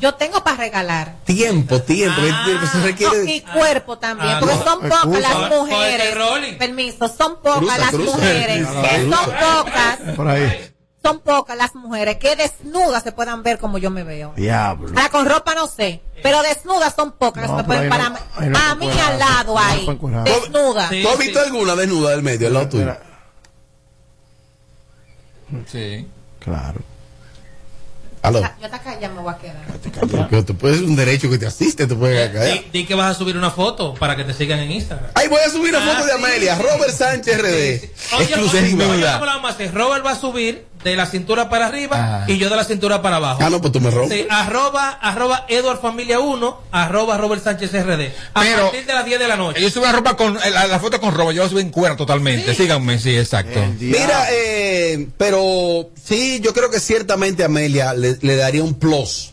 [0.00, 1.14] Yo tengo para regalar.
[1.24, 2.20] tiempo, tiempo.
[2.32, 2.66] Ah.
[2.72, 3.24] se No, requiere...
[3.32, 4.64] y cuerpo también, Ah, porque no.
[4.64, 5.20] son pocas Excusa.
[5.20, 6.56] las mujeres.
[6.58, 8.12] Permiso, son pocas Cruza, las cruza.
[8.16, 8.66] mujeres.
[8.66, 9.16] Cruza.
[9.16, 9.24] Son
[9.64, 10.70] pocas, Por ahí.
[11.02, 14.32] son pocas las mujeres que desnudas se puedan ver como yo me veo.
[14.36, 14.88] Diablo.
[14.96, 18.48] Ahora con ropa no sé, pero desnudas son pocas No, que se pero pueden no-
[18.50, 19.86] no a mí al lado No ahí,
[20.24, 20.88] desnuda.
[20.88, 21.22] Sí, ¿Tú has sí.
[21.24, 22.96] visto alguna desnuda del medio, al lado tuyo?
[25.70, 26.06] Sí.
[26.38, 26.80] Claro.
[28.22, 28.40] Aló.
[28.60, 29.56] Yo acá ya me voy a quedar.
[30.10, 32.64] Porque tú puedes un derecho que te asiste, te puedes caer.
[32.64, 35.10] Di, di que vas a subir una foto para que te sigan en Instagram.
[35.14, 36.62] Ahí voy a subir una Ah, foto de sí, Amelia, sí.
[36.62, 37.46] Robert Sánchez RD.
[37.46, 38.84] Oye, oye, Exclusiva.
[38.88, 39.72] oye, ¿cómo la vamos a hacer?
[39.74, 43.16] Robert va a subir de la cintura para arriba y yo de la cintura para
[43.16, 43.40] abajo.
[43.42, 44.20] Ah, no, pues tú me rompes.
[44.22, 48.10] Sí, arroba, arroba Edward Familia 1, arroba Robert Sánchez RD.
[48.34, 49.60] A Pero- partir de las 10 de la noche.
[49.60, 51.96] Yo subí la ropa con, la, la foto con ropa, yo la subí en cuero
[51.96, 52.54] totalmente.
[52.54, 53.60] Síganme, sí, exacto.
[53.78, 59.32] Mira, eh, pero sí, yo creo que ciertamente Amelia le, le daría un plus.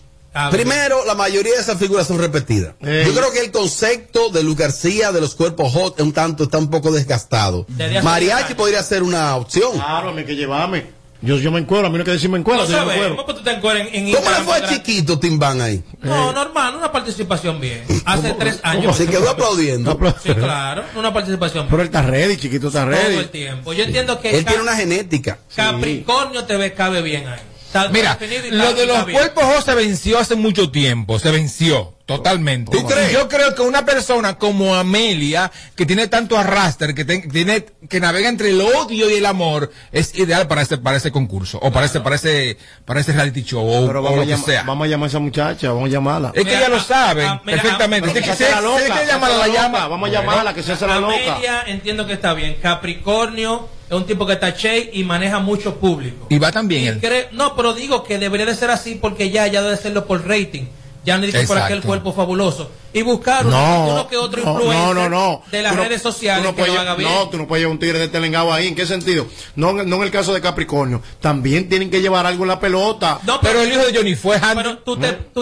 [0.51, 2.75] Primero, la mayoría de esas figuras son repetidas.
[2.81, 3.05] Ey.
[3.07, 6.43] Yo creo que el concepto de Luz García de los cuerpos hot es un tanto,
[6.43, 7.65] está un poco desgastado.
[8.03, 9.71] Mariachi podría ser una opción.
[9.73, 10.96] Claro, me hay que llevarme.
[11.22, 12.78] Yo, yo me encuero, a mí no hay que decir me encuero, No yo me
[12.93, 13.36] sabemos, encuero.
[13.36, 14.70] tú te encuentras en, en ¿Cómo le Instagram fue a.
[14.70, 15.84] Chiquito Timbán ahí?
[16.01, 17.84] No, normal, una participación bien.
[18.05, 18.95] Hace tres años.
[18.95, 19.97] Se quedó aplaudiendo.
[19.97, 21.82] Pero- Sí, claro, una participación Pero bien.
[21.82, 23.15] él está ready, chiquito está Todo ready.
[23.18, 23.74] el tiempo.
[23.74, 25.39] Yo entiendo que Él tiene una genética.
[25.55, 27.39] Capricornio TV cabe bien ahí.
[27.68, 31.93] Está Mira, está- lo de los cuerpos O se venció hace mucho tiempo, se venció
[32.05, 32.72] totalmente.
[32.72, 33.11] ¿Tú crees?
[33.11, 37.99] Yo creo que una persona como Amelia, que tiene tanto arrastre, que te- tiene que
[37.99, 41.70] navega entre el odio y el amor, es ideal para ese para ese concurso o
[41.72, 44.32] para ese para ese para ese reality show o, Pero o vamos lo a, que
[44.32, 44.63] llamar, sea.
[44.63, 46.32] vamos a llamar a esa muchacha, vamos a llamarla.
[46.34, 48.09] Es que ella lo sabe perfectamente.
[48.38, 49.88] Si- la loca, hay que que se llamarla, la la llama.
[49.89, 51.13] Vamos a llamarla, que se hace la loca.
[51.15, 52.55] Amelia entiendo que está bien.
[52.61, 56.27] Capricornio es un tipo que está che y maneja mucho público.
[56.29, 56.99] Y va también Y él.
[57.01, 60.27] cree- no, pero digo que debería de ser así porque ya, ya debe hacerlo por
[60.27, 60.65] rating.
[61.05, 62.69] Ya no dice por aquel cuerpo fabuloso.
[62.91, 65.41] Y buscar uno, No, uno que otro no, influencer no, no, no.
[65.51, 67.09] de las Tú no- redes tú sociales no que puedes lo haga bien.
[67.09, 68.67] No, tú no puedes llevar un tigre de telengado ahí.
[68.67, 69.25] ¿En qué sentido?
[69.55, 71.01] No, en- no en el caso de Capricornio.
[71.21, 73.19] También tienen que llevar algo en la pelota.
[73.41, 74.79] pero el hijo de Johnny fue handy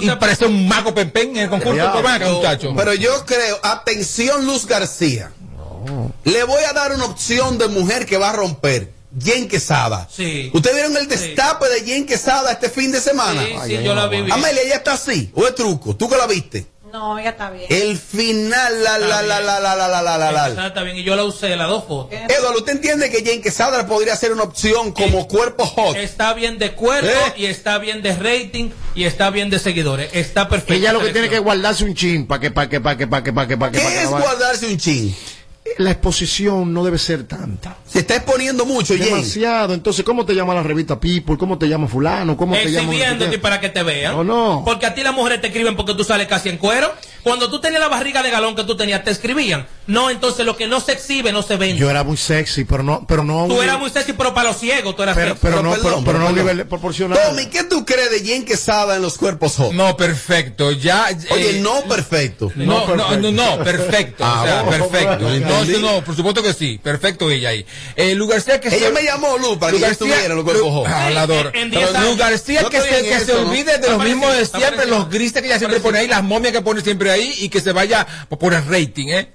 [0.02, 2.30] y parece un mago pempén en el concurso Ya.
[2.32, 2.74] muchacho.
[2.76, 5.32] Pero yo creo, atención Luz García.
[6.24, 8.94] Le voy a dar una opción de mujer que va a romper.
[9.18, 10.10] Jen Quesada.
[10.12, 10.52] Sí.
[10.54, 13.42] ¿Ustedes vieron el destape de Jen Quesada este fin de semana?
[13.46, 14.18] Sí, sí, yo la vi.
[14.30, 15.32] Amelia, ella está así.
[15.36, 15.96] ¿O es truco?
[15.96, 16.66] ¿Tú que la viste?
[16.92, 17.66] No, ella está bien.
[17.70, 20.68] El final, la, la, la, la, la, la, la, la, la, la.
[20.68, 22.18] Está bien, y yo la usé, las dos fotos.
[22.30, 25.98] Eduardo, ¿usted entiende que Jen Quesada podría ser una opción como cuerpo hot?
[25.98, 27.34] Está bien de cuerpo ¿Eh?
[27.38, 30.10] y está bien de rating y está bien de seguidores.
[30.14, 30.74] Está perfecto.
[30.74, 33.24] Ella lo que tiene que guardarse un chin para que, para que, para que, para
[33.24, 33.78] que, para que, para que.
[33.78, 35.16] ¿Qué pa' que es no guardarse un chin?
[35.78, 37.78] La exposición no debe ser tanta.
[37.86, 38.94] Se está exponiendo mucho.
[38.94, 39.74] Demasiado.
[39.74, 41.38] Entonces, ¿cómo te llama la revista People?
[41.38, 42.38] ¿Cómo te llama fulano?
[42.38, 42.92] ¿Cómo te llama?
[42.92, 44.14] Exhibiéndote para que te vean.
[44.14, 44.64] No, no.
[44.66, 46.94] Porque a ti las mujeres te escriben porque tú sales casi en cuero.
[47.24, 49.68] Cuando tú tenías la barriga de galón que tú tenías, te escribían.
[49.88, 51.78] No, entonces lo que no se exhibe no se vende.
[51.78, 53.48] Yo era muy sexy, pero no, pero no.
[53.48, 55.42] Tú eras muy sexy, pero para los ciegos tú eras pero, sexy.
[55.44, 56.36] pero no, pero, pero no a perdón.
[56.36, 57.20] nivel proporcional.
[57.28, 59.74] Tommy, ¿qué tú crees de Jen Quesada en los cuerpos hot?
[59.74, 60.72] No, perfecto.
[60.72, 61.08] Ya.
[61.30, 62.52] Oye, eh, no perfecto.
[62.56, 64.24] No, no, no, no, perfecto.
[64.26, 65.30] Ah, o sea, perfecto.
[65.34, 66.80] Entonces, no, por supuesto que sí.
[66.82, 67.66] Perfecto ella ahí.
[67.96, 70.44] Eh, Lu García que Ella se- me llamó, Lu, para que yo estuviera en los
[70.44, 70.88] cuerpos hot.
[70.88, 72.16] Ah, diez Pero Lu.
[72.18, 73.50] García que se, que eso, se ¿no?
[73.50, 76.54] olvide de los mismos de siempre, los grises que ella siempre pone ahí, las momias
[76.54, 79.32] que pone siempre ahí y que se vaya por el rating, ¿eh?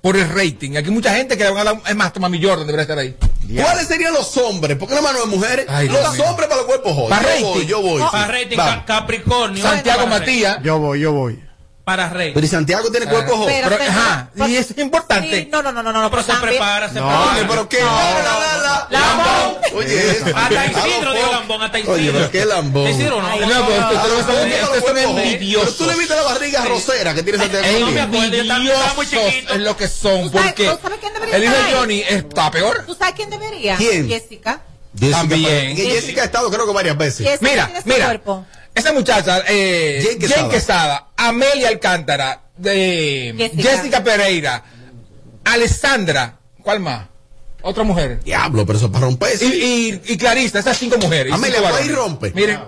[0.00, 0.76] Por el rating.
[0.76, 1.82] Aquí hay mucha gente que le van a dar.
[1.88, 3.16] Es más, Tommy Jordan debería estar ahí.
[3.60, 4.76] ¿Cuáles serían los hombres?
[4.76, 5.66] ¿Por qué no mano de mujeres?
[5.68, 6.24] Ay, Dios los mío.
[6.26, 7.08] hombres para los cuerpos hot.
[7.08, 7.44] Para Yo rating.
[7.44, 8.02] voy, yo voy.
[8.02, 8.16] Sí.
[8.28, 9.62] rating, Capricornio.
[9.62, 10.06] Santiago.
[10.06, 10.58] Matías.
[10.62, 11.47] Yo voy, yo voy.
[11.88, 12.32] Para rating.
[12.34, 13.06] Pero ¿y Santiago tiene.
[13.06, 15.44] Pero, Pero, pero- ajá, y eso es importante.
[15.44, 17.32] Sí, no, no, no, no, no, Pero se prepara, se No, prepara.
[17.32, 17.78] Oye, pero qué.
[17.80, 19.00] La, la, la, la.
[19.00, 19.56] Lambón.
[19.74, 20.18] Oye.
[20.34, 21.94] Hasta Isidro digo lambón, hasta Isidro.
[21.94, 22.88] Oye, pero qué lambón.
[22.90, 23.28] Isidro no.
[23.28, 25.18] No, pero Ah, ustedes son- ¿cómo que ustedes los son cuerpos hot?
[25.18, 25.64] envidiosos.
[25.64, 27.64] Pero tú le viste la barriga rosera que tiene Santiago.
[27.66, 29.54] Es No me acuerdo, estaba- muy chiquito.
[29.54, 31.72] es lo que son, ¿Tú sabes- porque tú sabes quién debería el hijo de?
[31.72, 32.84] Johnny está peor.
[32.86, 33.76] ¿Tú sabes quién debería?
[33.76, 34.06] ¿Quién?
[34.08, 34.60] Jessica.
[35.10, 35.74] También.
[35.74, 37.40] Jessica ha estado creo que varias veces.
[37.40, 38.20] Mira, ese mira.
[38.78, 40.48] Esa muchacha, eh, Jen Jen Quesada.
[40.50, 41.08] Quesada.
[41.16, 43.62] Amelia Alcántara, de Jessica.
[43.70, 44.04] Jessica.
[44.04, 44.64] Pereira,
[45.44, 47.06] Alessandra, ¿cuál más?
[47.62, 48.20] Otra mujer.
[48.22, 49.30] Diablo, pero eso es para romper.
[49.42, 51.32] Y, y, y Clarista, esas cinco mujeres.
[51.32, 52.32] Amelia, va y rompe.
[52.34, 52.60] Miren.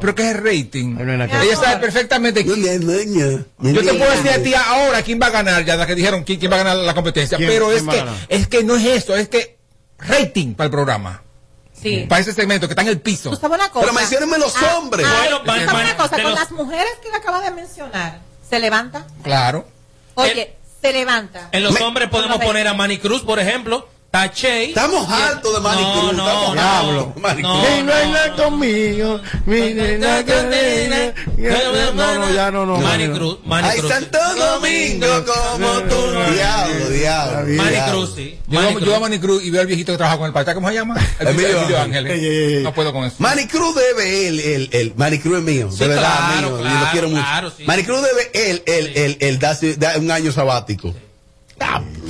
[0.00, 0.96] Pero ¿qué es el rating?
[0.98, 2.44] Ahí no que Ella sabe perfectamente.
[2.44, 3.70] No, no, no, no.
[3.70, 6.38] Yo te puedo decir a ti ahora quién va a ganar, ya que dijeron quién,
[6.38, 8.84] quién va a ganar la competencia, ¿Quién- pero es quién que, es que no es
[8.84, 9.56] eso, es que
[9.98, 11.22] rating para el programa,
[11.80, 12.06] Sí.
[12.08, 13.30] para ese segmento que está en el piso.
[13.30, 13.86] ¿Tú sabes una cosa?
[13.86, 15.06] Pero menciónenme los Ah, hombres.
[15.08, 16.08] ah, Bueno, ¿tú van- sabes una cosa?
[16.16, 19.06] Con los- las mujeres que le acabas de mencionar, se levanta.
[19.22, 19.66] Claro.
[20.14, 21.48] Oye, se levanta.
[21.52, 23.88] En los Me- hombres podemos poner a Manny Cruz, por ejemplo.
[24.16, 24.68] Tachey.
[24.70, 26.14] Estamos hartos de manicruz.
[26.14, 27.12] No, no, diablo.
[27.16, 28.36] No, no.
[28.36, 29.20] conmigo.
[29.44, 30.24] Mi nena
[31.94, 32.78] No, no, ya no, no.
[32.78, 33.38] Manicruz.
[33.50, 35.96] Ay, Santo Domingo, como tú.
[36.32, 37.62] Diablo, diablo.
[37.62, 38.38] Manicruz, sí.
[38.48, 40.54] Yo a Manicruz y veo al viejito que trabaja con el pata.
[40.54, 40.96] ¿Cómo se llama?
[41.20, 42.62] Emilio Ángeles.
[42.62, 43.16] No puedo con eso.
[43.18, 45.68] Manicruz debe él, el, el, Manicruz es mío.
[45.68, 46.58] De verdad, mío.
[46.60, 47.26] Y lo quiero mucho.
[47.66, 50.94] Manicruz debe él, el, el, el, un año sabático.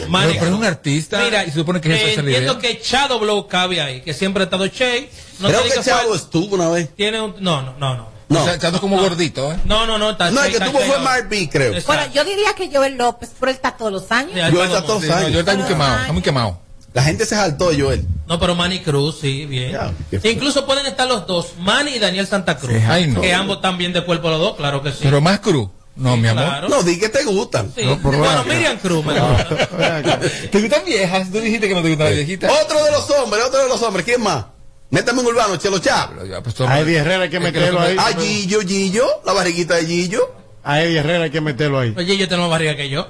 [0.08, 2.80] Manny Pero, pero es un artista Mira, y se supone que es eh, entiendo que
[2.82, 5.08] Shadow Blow cabe ahí, que siempre ha estado Che.
[5.40, 6.94] No Creo te que cuál- estuvo una vez.
[6.94, 8.16] tiene un, no, no, no, no.
[8.28, 9.56] No, O sea, Chato es como gordito, ¿eh?
[9.66, 10.98] No, no, no, está no, el que tuvo fue.
[10.98, 11.72] Mark B, creo.
[11.74, 11.92] Exacto.
[11.92, 14.34] Bueno, yo diría que Joel López, pero él está todos los años.
[14.34, 15.32] Yo todo está todos los No, años.
[15.32, 16.60] yo está muy quemado, está muy quemado.
[16.92, 18.04] La gente se saltó Joel.
[18.26, 19.78] No, pero Manny Cruz, sí, bien.
[20.10, 20.30] Feo.
[20.32, 22.72] Incluso pueden estar los dos, Manny y Daniel Santa Cruz.
[22.88, 23.20] Ay, no.
[23.20, 24.98] Que ambos están bien de cuerpo los dos, claro que sí.
[25.02, 25.68] Pero más Cruz.
[25.96, 26.44] No, mi amor.
[26.44, 26.68] Claro.
[26.68, 27.72] No, di que te gustan.
[27.74, 27.84] Sí.
[27.84, 28.44] No, bueno.
[28.44, 29.14] Miriam Cruz me.
[30.50, 31.30] ¿Te gustan viejas?
[31.32, 32.52] Tú dijiste que no te gustan las viejitas.
[32.62, 34.44] Otro de los hombres, otro de los hombres, ¿quién más?
[34.90, 36.10] Métame un urbano, Chelo Chá.
[36.42, 37.96] Pues, A Eddie Herrera hay que meterlo ahí.
[37.98, 40.32] A Gillo, Gillo, la barriguita de Gillo.
[40.62, 41.94] A Eddie Herrera hay que meterlo ahí.
[41.96, 43.08] Oye, yo tengo más barriga que yo.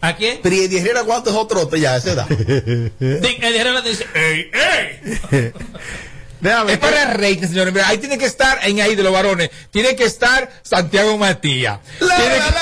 [0.00, 0.40] ¿A quién?
[0.42, 2.26] Pero Eddie Herrera, ¿cuánto es otro ya a esa edad?
[3.00, 4.50] Eddie Herrera te dice, ¡ey,
[5.30, 5.52] ey!
[6.44, 6.72] Déjame.
[6.74, 7.72] Es para el rating, señores.
[7.72, 11.78] Mira, ahí tiene que estar, en ahí de los varones, tiene que estar Santiago Matías.
[12.00, 12.58] La, Tiene la, que- la,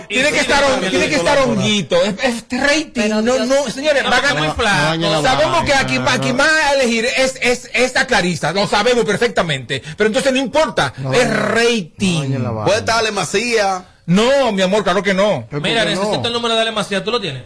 [0.00, 0.06] la.
[0.08, 1.96] Tiene que estar, tiene que estar honguito.
[2.02, 2.14] Es,
[2.50, 3.08] es rating.
[3.08, 4.38] No, no, señores, No, va a ganar.
[4.42, 5.22] muy flaco.
[5.22, 8.52] Sabemos que aquí, aquí más a elegir es, es esta Clarisa.
[8.52, 9.82] Lo sabemos perfectamente.
[9.96, 10.92] Pero entonces no importa.
[11.14, 12.34] es rating.
[12.64, 13.84] Puede estar Ale Macía.
[14.06, 15.46] No, mi amor, claro que no.
[15.52, 17.02] Mira, necesito el número de Alemacía.
[17.04, 17.42] ¿Tú lo tienes?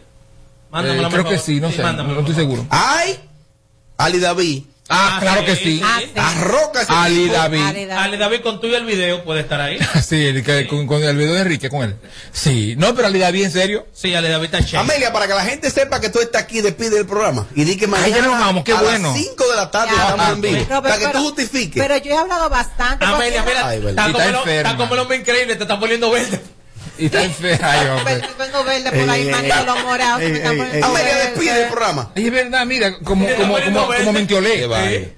[0.71, 1.45] Mándamelo, Eh, creo que favor.
[1.45, 1.83] sí, no sé.
[1.83, 2.65] mándamelo, no estoy seguro.
[2.71, 3.19] Ay,
[3.99, 4.63] Ali David.
[4.93, 5.81] Ah, claro que sí.
[6.17, 7.35] Arroca ese Ali tipo.
[7.35, 7.59] David.
[7.61, 7.93] favor.
[7.93, 9.79] Ale David, con tuyo el video puede estar ahí.
[10.07, 11.95] Sí, el que- con, con el video de Enrique, con él.
[12.33, 13.87] Sí, no, pero Ali David, en serio.
[13.93, 14.79] Sí, Ale David está chévere.
[14.81, 17.47] Amelia, para que la gente sepa que tú estás aquí, despide el programa.
[17.55, 19.13] Y di que mañana Ay, ya nos vamos, qué a bueno.
[19.13, 20.57] las 5 de la tarde Ya, estamos en vivo.
[20.69, 21.83] Robert, para que pero- tú justifiques.
[21.83, 23.05] Pero yo he hablado bastante.
[23.05, 24.71] Amelia, mira, Ay, está, como está el, enferma.
[24.71, 26.41] está como el hombre increíble, te está poniendo verde.
[27.01, 27.71] Y está enferma.
[27.71, 28.21] Ay, hombre.
[28.39, 32.11] Vengo verde por ahí, manito, poniendo Amelia, despide el programa.
[32.15, 34.67] Es verdad, mira, como, como, como, como mentiolé.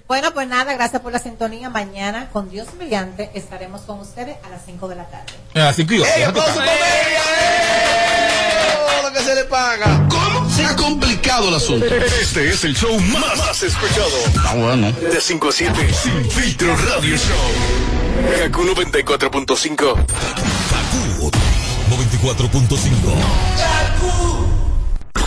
[0.06, 1.70] Bueno, pues nada, gracias por la sintonía.
[1.70, 5.32] Mañana, con Dios mediante, estaremos con ustedes a las 5 de la tarde.
[5.68, 6.04] Así que yo.
[6.04, 6.72] ¡Ey, deja tu aplauso cara.
[6.72, 7.18] para Amelia!
[7.18, 8.76] ¡Eh!
[8.86, 10.08] Todo lo que se le paga.
[10.08, 10.50] ¿Cómo?
[10.50, 11.86] Se ha complicado el asunto.
[11.86, 14.10] Este es el show más, más escuchado.
[14.44, 14.92] Ah, bueno.
[14.92, 18.38] De 5 a 7, Sin Filtro Radio Show.
[18.38, 19.96] Kaku 94.5.
[21.92, 23.14] Kaku 94.5.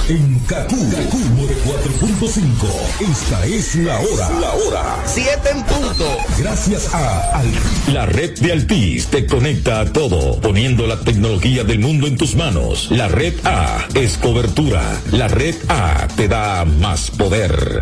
[0.10, 3.12] En Kaku, Kaku 94.5.
[3.12, 4.30] Esta es la hora.
[4.40, 5.04] La hora.
[5.06, 6.06] 7 en punto.
[6.40, 11.80] Gracias a Al- La red de Altis te conecta a todo, poniendo la tecnología del
[11.80, 12.88] mundo en tus manos.
[12.90, 14.82] La red A es cobertura.
[15.12, 17.82] La red A te da más poder.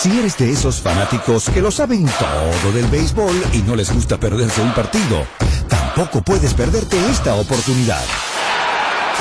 [0.00, 4.16] Si eres de esos fanáticos que lo saben todo del béisbol y no les gusta
[4.16, 5.26] perderse un partido,
[5.68, 8.04] tampoco puedes perderte esta oportunidad.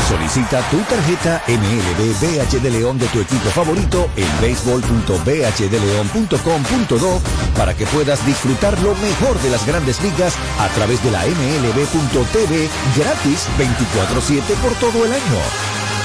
[0.07, 7.21] Solicita tu tarjeta MLB BH de León de tu equipo favorito en béisbol.bhdeleon.com.do
[7.57, 12.69] para que puedas disfrutar lo mejor de las grandes ligas a través de la MLB.tv
[12.95, 15.41] gratis 24-7 por todo el año.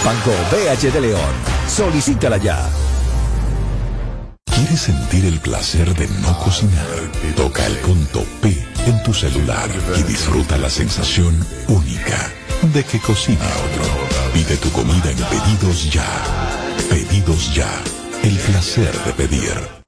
[0.03, 1.35] Banco BH de León.
[1.69, 2.71] Solicítala ya.
[4.55, 6.87] ¿Quieres sentir el placer de no cocinar?
[7.37, 8.49] Toca el punto P
[8.87, 11.35] en tu celular y disfruta la sensación
[11.69, 12.31] única
[12.75, 14.33] de que cocina otro.
[14.33, 16.07] Pide tu comida en Pedidos Ya.
[16.89, 17.71] Pedidos Ya.
[18.23, 19.82] El placer de pedir.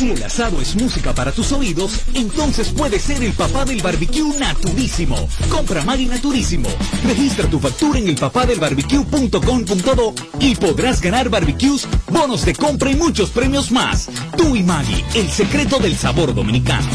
[0.00, 4.32] Si el asado es música para tus oídos, entonces puede ser el papá del barbecue
[4.38, 5.28] naturísimo.
[5.50, 6.70] Compra Maggi Naturísimo.
[7.04, 13.70] Registra tu factura en elpapadelbarbecue.com.do y podrás ganar barbecues, bonos de compra y muchos premios
[13.70, 14.08] más.
[14.38, 16.88] Tú y Maggi, el secreto del sabor dominicano.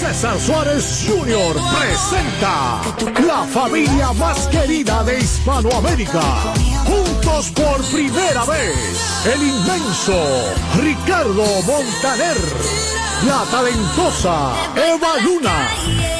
[0.00, 1.60] César Suárez Jr.
[1.78, 2.82] presenta
[3.24, 6.52] la familia más querida de Hispanoamérica.
[6.92, 10.12] Juntos por primera vez, el inmenso
[10.78, 12.36] Ricardo Montaner,
[13.26, 15.68] la talentosa Eva Luna,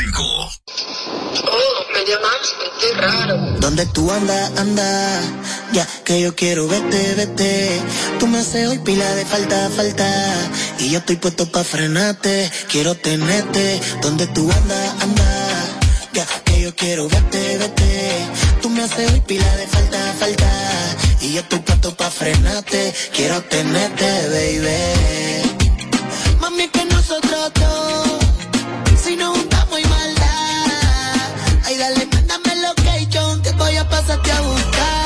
[0.00, 0.04] Me
[2.04, 3.36] llamaste, qué raro.
[3.58, 5.20] ¿Dónde tú andas, anda?
[5.72, 7.82] Ya que yo quiero verte, vete.
[8.20, 10.06] Tú me haces hoy pila de falta, falta.
[10.78, 12.48] Y yo estoy puesto pa' frenarte.
[12.68, 13.80] Quiero tenerte.
[14.00, 15.64] ¿Dónde tú andas, anda?
[16.12, 18.20] Ya que yo quiero verte, vete.
[18.62, 20.50] Tú me haces hoy pila de falta, falta.
[21.22, 22.94] Y yo estoy puesto pa' frenarte.
[23.12, 25.42] Quiero tenerte, baby.
[26.40, 28.08] Mami, que nosotros dos.
[29.02, 29.47] Si nos
[31.78, 34.97] dale, mándame location que voy a pasarte a buscar.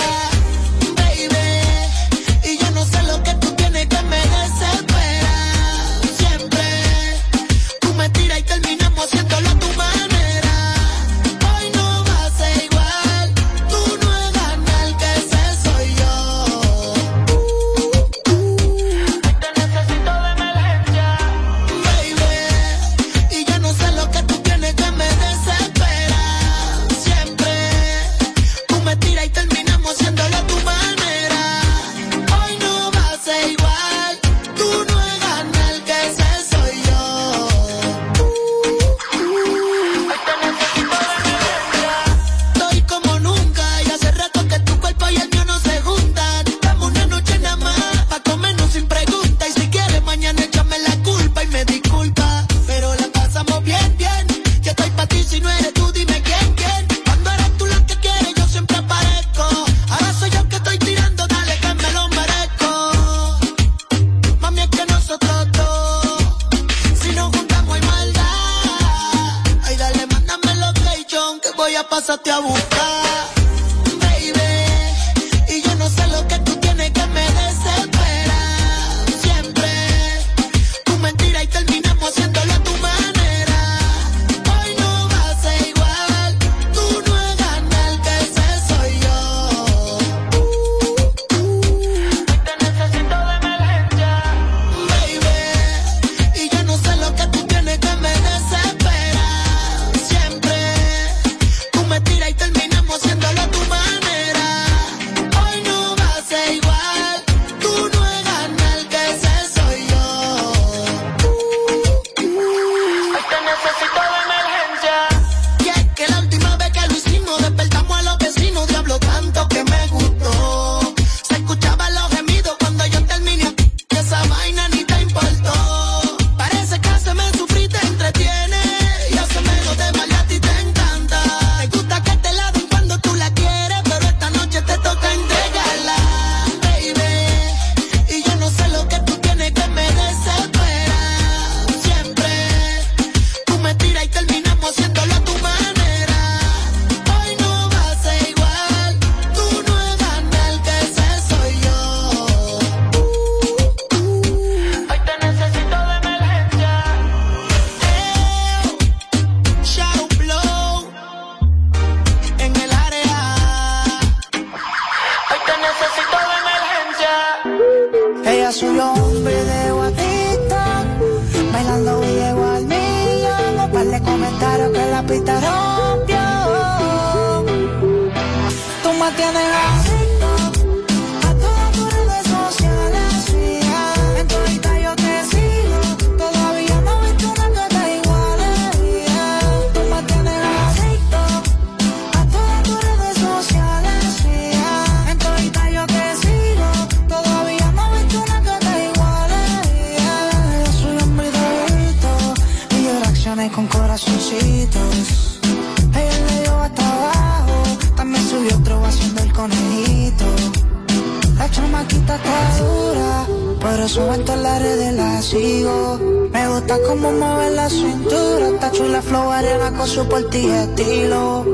[218.12, 221.44] cintura está chula, flow arena con su porti estilo.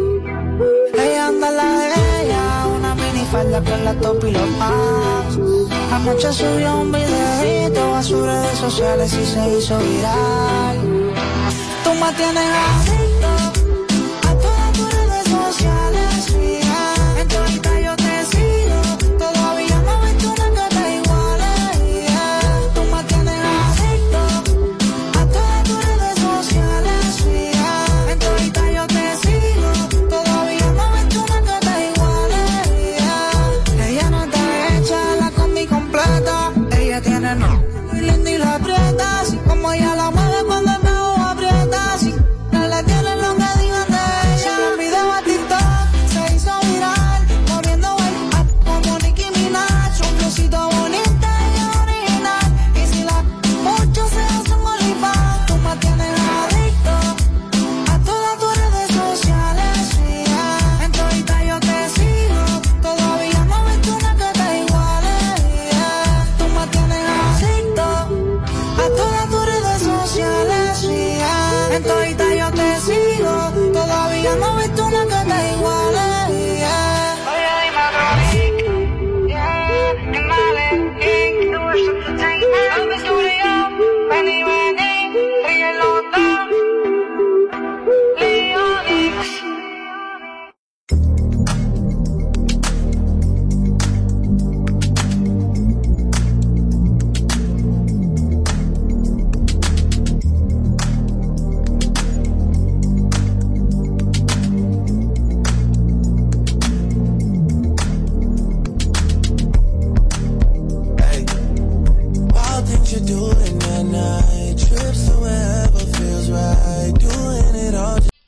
[0.95, 1.69] Ella anda la
[2.21, 5.39] ella, una minifalda con la top y los pants.
[5.93, 10.77] Anoche subió un videito a sus redes sociales y se hizo viral.
[11.85, 13.31] Tú me tienes adicto
[14.29, 16.21] a todas tus redes sociales,
[17.85, 17.97] yo